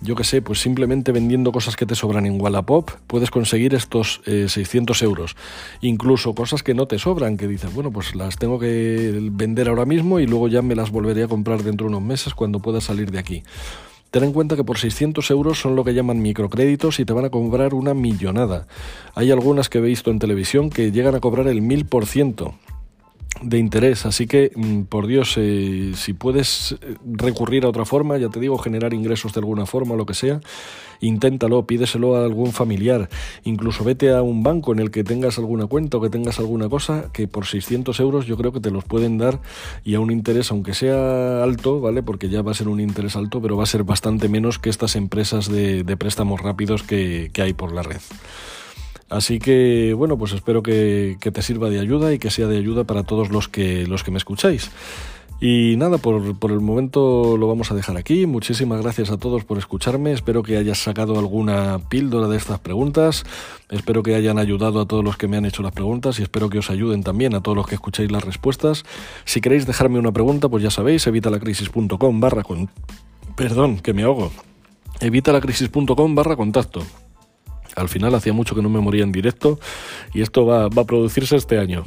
yo 0.00 0.14
qué 0.14 0.24
sé, 0.24 0.42
pues 0.42 0.60
simplemente 0.60 1.12
vendiendo 1.12 1.52
cosas 1.52 1.76
que 1.76 1.86
te 1.86 1.94
sobran 1.94 2.26
en 2.26 2.40
Wallapop 2.40 2.90
puedes 3.06 3.30
conseguir 3.30 3.74
estos 3.74 4.20
600 4.24 5.00
eh, 5.00 5.04
euros. 5.04 5.36
Incluso 5.80 6.34
cosas 6.34 6.62
que 6.62 6.74
no 6.74 6.86
te 6.86 6.98
sobran, 6.98 7.36
que 7.36 7.46
dices, 7.46 7.72
bueno, 7.72 7.90
pues 7.90 8.14
las 8.14 8.36
tengo 8.36 8.58
que 8.58 9.18
vender 9.32 9.68
ahora 9.68 9.84
mismo 9.84 10.20
y 10.20 10.26
luego 10.26 10.48
ya 10.48 10.62
me 10.62 10.74
las 10.74 10.90
volveré 10.90 11.24
a 11.24 11.28
comprar 11.28 11.62
dentro 11.62 11.86
de 11.86 11.96
unos 11.96 12.02
meses 12.02 12.34
cuando 12.34 12.60
pueda 12.60 12.80
salir 12.80 13.10
de 13.10 13.18
aquí. 13.18 13.42
Ten 14.10 14.24
en 14.24 14.32
cuenta 14.34 14.56
que 14.56 14.64
por 14.64 14.76
600 14.76 15.30
euros 15.30 15.58
son 15.58 15.74
lo 15.74 15.84
que 15.84 15.94
llaman 15.94 16.20
microcréditos 16.20 17.00
y 17.00 17.06
te 17.06 17.14
van 17.14 17.24
a 17.24 17.30
cobrar 17.30 17.72
una 17.72 17.94
millonada. 17.94 18.66
Hay 19.14 19.30
algunas 19.30 19.70
que 19.70 19.78
he 19.78 19.80
visto 19.80 20.10
en 20.10 20.18
televisión 20.18 20.68
que 20.68 20.92
llegan 20.92 21.14
a 21.14 21.20
cobrar 21.20 21.48
el 21.48 21.62
1000% 21.62 22.52
de 23.40 23.58
interés. 23.58 24.06
Así 24.06 24.26
que, 24.26 24.52
mm, 24.54 24.82
por 24.82 25.06
Dios, 25.06 25.34
eh, 25.36 25.92
si 25.94 26.12
puedes 26.12 26.72
eh, 26.72 26.96
recurrir 27.04 27.64
a 27.64 27.68
otra 27.68 27.84
forma, 27.84 28.18
ya 28.18 28.28
te 28.28 28.40
digo, 28.40 28.58
generar 28.58 28.94
ingresos 28.94 29.32
de 29.32 29.40
alguna 29.40 29.66
forma, 29.66 29.96
lo 29.96 30.06
que 30.06 30.14
sea, 30.14 30.40
inténtalo, 31.00 31.66
pídeselo 31.66 32.16
a 32.16 32.24
algún 32.24 32.52
familiar, 32.52 33.08
incluso 33.42 33.82
vete 33.82 34.12
a 34.12 34.22
un 34.22 34.42
banco 34.42 34.72
en 34.72 34.78
el 34.78 34.90
que 34.90 35.02
tengas 35.02 35.38
alguna 35.38 35.66
cuenta 35.66 35.96
o 35.96 36.00
que 36.00 36.10
tengas 36.10 36.38
alguna 36.38 36.68
cosa, 36.68 37.10
que 37.12 37.26
por 37.26 37.46
600 37.46 37.98
euros 37.98 38.26
yo 38.26 38.36
creo 38.36 38.52
que 38.52 38.60
te 38.60 38.70
los 38.70 38.84
pueden 38.84 39.18
dar 39.18 39.40
y 39.84 39.94
a 39.94 40.00
un 40.00 40.12
interés, 40.12 40.50
aunque 40.52 40.74
sea 40.74 41.42
alto, 41.42 41.80
¿vale? 41.80 42.02
Porque 42.02 42.28
ya 42.28 42.42
va 42.42 42.52
a 42.52 42.54
ser 42.54 42.68
un 42.68 42.80
interés 42.80 43.16
alto, 43.16 43.42
pero 43.42 43.56
va 43.56 43.64
a 43.64 43.66
ser 43.66 43.82
bastante 43.82 44.28
menos 44.28 44.58
que 44.58 44.70
estas 44.70 44.94
empresas 44.94 45.48
de, 45.50 45.84
préstamos 45.98 46.40
rápidos 46.40 46.82
que 46.82 47.30
hay 47.36 47.52
por 47.52 47.72
la 47.72 47.82
red. 47.82 48.00
Así 49.12 49.38
que, 49.38 49.92
bueno, 49.94 50.16
pues 50.16 50.32
espero 50.32 50.62
que, 50.62 51.18
te 51.20 51.42
sirva 51.42 51.68
de 51.68 51.78
ayuda 51.78 52.14
y 52.14 52.18
que 52.18 52.30
sea 52.30 52.46
de 52.46 52.56
ayuda 52.56 52.84
para 52.84 53.02
todos 53.02 53.28
los 53.28 53.46
que, 53.46 53.86
los 53.86 54.02
que 54.02 54.10
me 54.10 54.16
escucháis. 54.16 54.70
Y 55.38 55.76
nada, 55.76 55.98
por, 55.98 56.38
por, 56.38 56.50
el 56.50 56.60
momento 56.60 57.36
lo 57.36 57.46
vamos 57.46 57.70
a 57.70 57.74
dejar 57.74 57.98
aquí. 57.98 58.24
Muchísimas 58.24 58.80
gracias 58.80 59.10
a 59.10 59.18
todos 59.18 59.44
por 59.44 59.58
escucharme. 59.58 60.12
Espero 60.12 60.42
que 60.42 60.56
hayas 60.56 60.78
sacado 60.78 61.18
alguna 61.18 61.78
píldora 61.90 62.26
de 62.26 62.38
estas 62.38 62.60
preguntas. 62.60 63.24
Espero 63.68 64.02
que 64.02 64.14
hayan 64.14 64.38
ayudado 64.38 64.80
a 64.80 64.86
todos 64.86 65.04
los 65.04 65.18
que 65.18 65.28
me 65.28 65.36
han 65.36 65.44
hecho 65.44 65.62
las 65.62 65.72
preguntas 65.72 66.18
y 66.18 66.22
espero 66.22 66.48
que 66.48 66.60
os 66.60 66.70
ayuden 66.70 67.02
también 67.02 67.34
a 67.34 67.42
todos 67.42 67.56
los 67.56 67.66
que 67.66 67.74
escucháis 67.74 68.10
las 68.10 68.24
respuestas. 68.24 68.84
Si 69.26 69.42
queréis 69.42 69.66
dejarme 69.66 69.98
una 69.98 70.12
pregunta, 70.12 70.48
pues 70.48 70.62
ya 70.62 70.70
sabéis, 70.70 71.06
evitalacrisis.com 71.06 72.20
barra 72.20 72.44
con... 72.44 72.70
Perdón, 73.36 73.78
que 73.80 73.92
me 73.92 74.04
ahogo. 74.04 74.30
evitalacrisis.com 75.00 76.14
barra 76.14 76.36
contacto. 76.36 76.82
Al 77.76 77.88
final 77.88 78.14
hacía 78.14 78.32
mucho 78.32 78.54
que 78.54 78.62
no 78.62 78.68
me 78.68 78.80
moría 78.80 79.04
en 79.04 79.12
directo 79.12 79.58
y 80.12 80.22
esto 80.22 80.46
va, 80.46 80.66
a 80.66 80.84
producirse 80.84 81.36
este 81.36 81.58
año. 81.58 81.84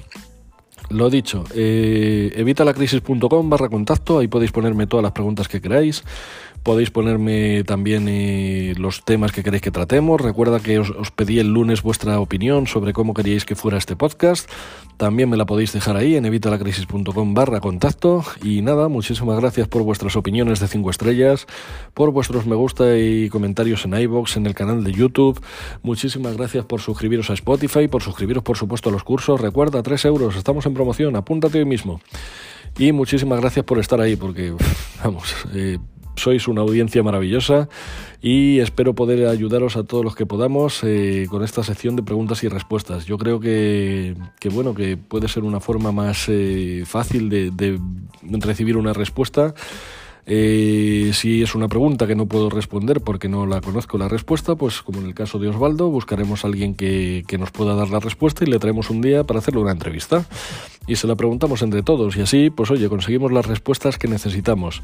Lo 0.89 1.09
dicho, 1.09 1.43
eh, 1.55 2.31
evitalacrisis.com 2.35 3.49
barra 3.49 3.69
contacto, 3.69 4.19
ahí 4.19 4.27
podéis 4.27 4.51
ponerme 4.51 4.85
todas 4.87 5.03
las 5.03 5.13
preguntas 5.13 5.47
que 5.47 5.61
queráis. 5.61 6.03
Podéis 6.65 6.89
ponerme 6.89 7.63
también 7.63 8.07
eh, 8.09 8.73
los 8.79 9.05
temas 9.05 9.31
que 9.31 9.43
queréis 9.43 9.61
que 9.61 9.69
tratemos. 9.69 10.19
Recuerda 10.19 10.59
que 10.59 10.79
os, 10.79 11.11
pedí 11.11 11.37
el 11.37 11.53
lunes 11.53 11.83
vuestra 11.83 12.19
opinión 12.19 12.65
sobre 12.65 12.91
cómo 12.91 13.13
queríais 13.13 13.45
que 13.45 13.53
fuera 13.53 13.77
este 13.77 13.95
podcast. 13.95 14.49
También 14.97 15.29
me 15.29 15.37
la 15.37 15.45
podéis 15.45 15.73
dejar 15.73 15.95
ahí 15.95 16.15
en 16.15 16.25
evitalacrisis.com 16.25 17.35
barra 17.35 17.59
contacto. 17.59 18.25
Y 18.41 18.63
nada, 18.63 18.87
muchísimas 18.87 19.39
gracias 19.39 19.67
por 19.67 19.83
vuestras 19.83 20.15
opiniones 20.15 20.59
de 20.59 20.67
5 20.67 20.89
estrellas, 20.89 21.45
por 21.93 22.09
vuestros 22.09 22.47
me 22.47 22.55
gusta 22.55 22.97
y 22.97 23.29
comentarios 23.29 23.85
en 23.85 23.93
iBox, 23.93 24.35
en 24.37 24.47
el 24.47 24.55
canal 24.55 24.83
de 24.83 24.91
YouTube. 24.91 25.39
Muchísimas 25.83 26.35
gracias 26.35 26.65
por 26.65 26.81
suscribiros 26.81 27.29
a 27.29 27.33
Spotify, 27.33 27.87
por 27.87 28.01
suscribiros 28.01 28.41
por 28.41 28.57
supuesto 28.57 28.89
a 28.89 28.91
los 28.91 29.03
cursos. 29.03 29.39
Recuerda, 29.39 29.83
3 29.83 30.03
euros, 30.05 30.35
estamos 30.35 30.65
en 30.65 30.73
promoción, 30.73 31.15
apúntate 31.15 31.59
hoy 31.59 31.65
mismo. 31.65 32.01
Y 32.77 32.91
muchísimas 32.91 33.39
gracias 33.39 33.63
por 33.65 33.79
estar 33.79 34.01
ahí, 34.01 34.15
porque, 34.15 34.53
vamos, 35.03 35.33
eh, 35.53 35.77
sois 36.15 36.47
una 36.47 36.61
audiencia 36.61 37.03
maravillosa 37.03 37.69
y 38.21 38.59
espero 38.59 38.93
poder 38.95 39.27
ayudaros 39.27 39.77
a 39.77 39.83
todos 39.83 40.03
los 40.03 40.15
que 40.15 40.25
podamos 40.25 40.83
eh, 40.83 41.27
con 41.29 41.43
esta 41.43 41.63
sección 41.63 41.95
de 41.95 42.03
preguntas 42.03 42.43
y 42.43 42.47
respuestas. 42.47 43.05
Yo 43.05 43.17
creo 43.17 43.39
que, 43.39 44.15
bueno, 44.51 44.73
que 44.73 44.97
puede 44.97 45.27
ser 45.27 45.43
una 45.43 45.59
forma 45.59 45.91
más 45.91 46.25
eh, 46.27 46.83
fácil 46.85 47.29
de, 47.29 47.51
de 47.51 47.79
recibir 48.39 48.77
una 48.77 48.93
respuesta 48.93 49.53
eh, 50.27 51.11
si 51.13 51.43
es 51.43 51.53
una 51.53 51.67
pregunta 51.67 52.07
que 52.07 52.15
no 52.15 52.25
puedo 52.25 52.49
responder 52.49 53.01
porque 53.01 53.29
no 53.29 53.45
la 53.45 53.61
conozco 53.61 53.97
la 53.97 54.07
respuesta, 54.07 54.55
pues 54.55 54.81
como 54.81 54.99
en 54.99 55.05
el 55.05 55.13
caso 55.13 55.37
de 55.37 55.49
Osvaldo, 55.49 55.89
buscaremos 55.89 56.43
a 56.43 56.47
alguien 56.47 56.73
que, 56.73 57.23
que 57.27 57.37
nos 57.37 57.51
pueda 57.51 57.75
dar 57.75 57.89
la 57.89 57.99
respuesta 57.99 58.43
y 58.43 58.47
le 58.47 58.57
traemos 58.57 58.89
un 58.89 59.01
día 59.01 59.23
para 59.23 59.39
hacerle 59.39 59.61
una 59.61 59.71
entrevista. 59.71 60.25
Y 60.87 60.97
se 60.97 61.07
la 61.07 61.15
preguntamos 61.15 61.61
entre 61.61 61.81
todos 61.83 62.15
y 62.15 62.21
así, 62.21 62.49
pues 62.49 62.69
oye, 62.71 62.89
conseguimos 62.89 63.31
las 63.31 63.45
respuestas 63.45 63.97
que 63.97 64.07
necesitamos. 64.07 64.81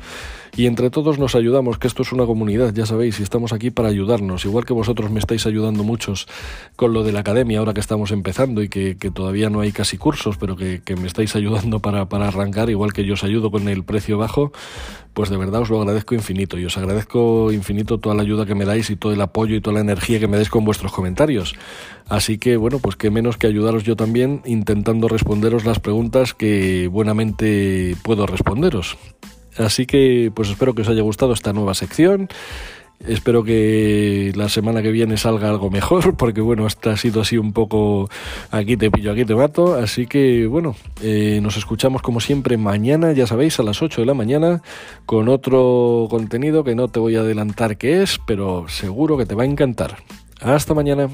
Y 0.58 0.66
entre 0.66 0.90
todos 0.90 1.20
nos 1.20 1.36
ayudamos, 1.36 1.78
que 1.78 1.88
esto 1.88 2.02
es 2.02 2.12
una 2.12 2.26
comunidad, 2.26 2.74
ya 2.74 2.86
sabéis, 2.86 3.20
y 3.20 3.24
estamos 3.24 3.54
aquí 3.54 3.70
para 3.70 3.90
ayudarnos. 3.90 4.46
Igual 4.46 4.66
que 4.66 4.74
vosotros 4.74 5.12
me 5.12 5.20
estáis 5.20 5.46
ayudando 5.46 5.84
muchos 5.84 6.28
con 6.76 6.94
lo 6.94 7.04
de 7.04 7.12
la 7.12 7.20
academia 7.20 7.60
ahora 7.60 7.74
que 7.74 7.80
estamos 7.80 8.12
empezando 8.12 8.64
y 8.64 8.70
que, 8.70 8.96
todavía 9.14 9.50
no 9.50 9.62
hay 9.62 9.72
casi 9.72 9.98
cursos, 9.98 10.38
pero 10.38 10.56
que, 10.56 10.82
me 11.00 11.08
estáis 11.08 11.36
ayudando 11.36 11.80
para, 11.80 12.10
para 12.10 12.28
arrancar, 12.28 12.70
igual 12.70 12.94
que 12.94 13.06
yo 13.06 13.14
os 13.14 13.24
ayudo 13.24 13.52
con 13.52 13.68
el 13.68 13.84
precio 13.84 14.18
bajo, 14.18 14.52
pues 15.14 15.30
de 15.30 15.38
verdad 15.38 15.62
os 15.62 15.70
lo 15.70 15.80
agradezco 15.80 16.16
infinito 16.16 16.58
y 16.58 16.66
os 16.66 16.78
agradezco 16.78 17.52
infinito 17.52 17.98
toda 17.98 18.16
la 18.16 18.22
ayuda 18.22 18.46
que 18.46 18.56
me 18.56 18.66
dais 18.66 18.90
y 18.90 18.96
todo 18.96 19.12
el 19.12 19.22
apoyo 19.22 19.56
y 19.56 19.62
toda 19.62 19.76
la 19.76 19.82
energía 19.82 20.20
que 20.20 20.28
me 20.28 20.38
dais 20.38 20.50
con 20.50 20.64
vuestros 20.64 20.92
comentarios. 20.92 21.56
Así 22.08 22.38
que 22.38 22.58
bueno, 22.58 22.80
pues 22.80 22.96
qué 22.96 23.10
menos 23.10 23.38
que 23.38 23.48
ayudaros 23.48 23.84
yo 23.84 23.96
también 23.96 24.42
intentando 24.46 25.08
responderos 25.08 25.66
las 25.66 25.80
preguntas 25.92 26.34
que 26.34 26.88
buenamente 26.88 27.98
puedo 28.02 28.26
responderos. 28.26 28.98
Así 29.58 29.86
que 29.86 30.32
pues 30.34 30.50
espero 30.50 30.74
que 30.74 30.84
os 30.84 30.88
haya 30.88 31.02
gustado 31.02 31.34
esta 31.34 31.52
nueva 31.52 31.74
sección. 31.74 32.30
Espero 33.06 33.44
que 33.44 34.32
la 34.34 34.48
semana 34.48 34.82
que 34.82 34.92
viene 34.92 35.18
salga 35.18 35.50
algo 35.50 35.70
mejor, 35.70 36.16
porque 36.22 36.40
bueno, 36.40 36.66
esta 36.66 36.92
ha 36.92 36.98
sido 36.98 37.20
así 37.20 37.38
un 37.38 37.52
poco 37.52 38.10
aquí 38.52 38.78
te 38.78 38.90
pillo, 38.90 39.12
aquí 39.12 39.26
te 39.26 39.36
mato. 39.36 39.76
Así 39.76 40.08
que 40.08 40.48
bueno, 40.48 40.78
eh, 41.02 41.42
nos 41.44 41.58
escuchamos 41.58 42.02
como 42.02 42.22
siempre 42.22 42.56
mañana, 42.56 43.12
ya 43.12 43.28
sabéis, 43.28 43.60
a 43.60 43.64
las 43.64 43.82
8 43.82 44.00
de 44.00 44.08
la 44.08 44.14
mañana, 44.14 44.62
con 45.06 45.28
otro 45.28 46.08
contenido 46.10 46.64
que 46.64 46.74
no 46.74 46.88
te 46.88 47.02
voy 47.02 47.18
a 47.18 47.20
adelantar 47.20 47.76
qué 47.76 48.02
es, 48.02 48.18
pero 48.26 48.70
seguro 48.70 49.18
que 49.18 49.26
te 49.26 49.36
va 49.36 49.44
a 49.44 49.48
encantar. 49.48 49.98
Hasta 50.40 50.74
mañana. 50.74 51.10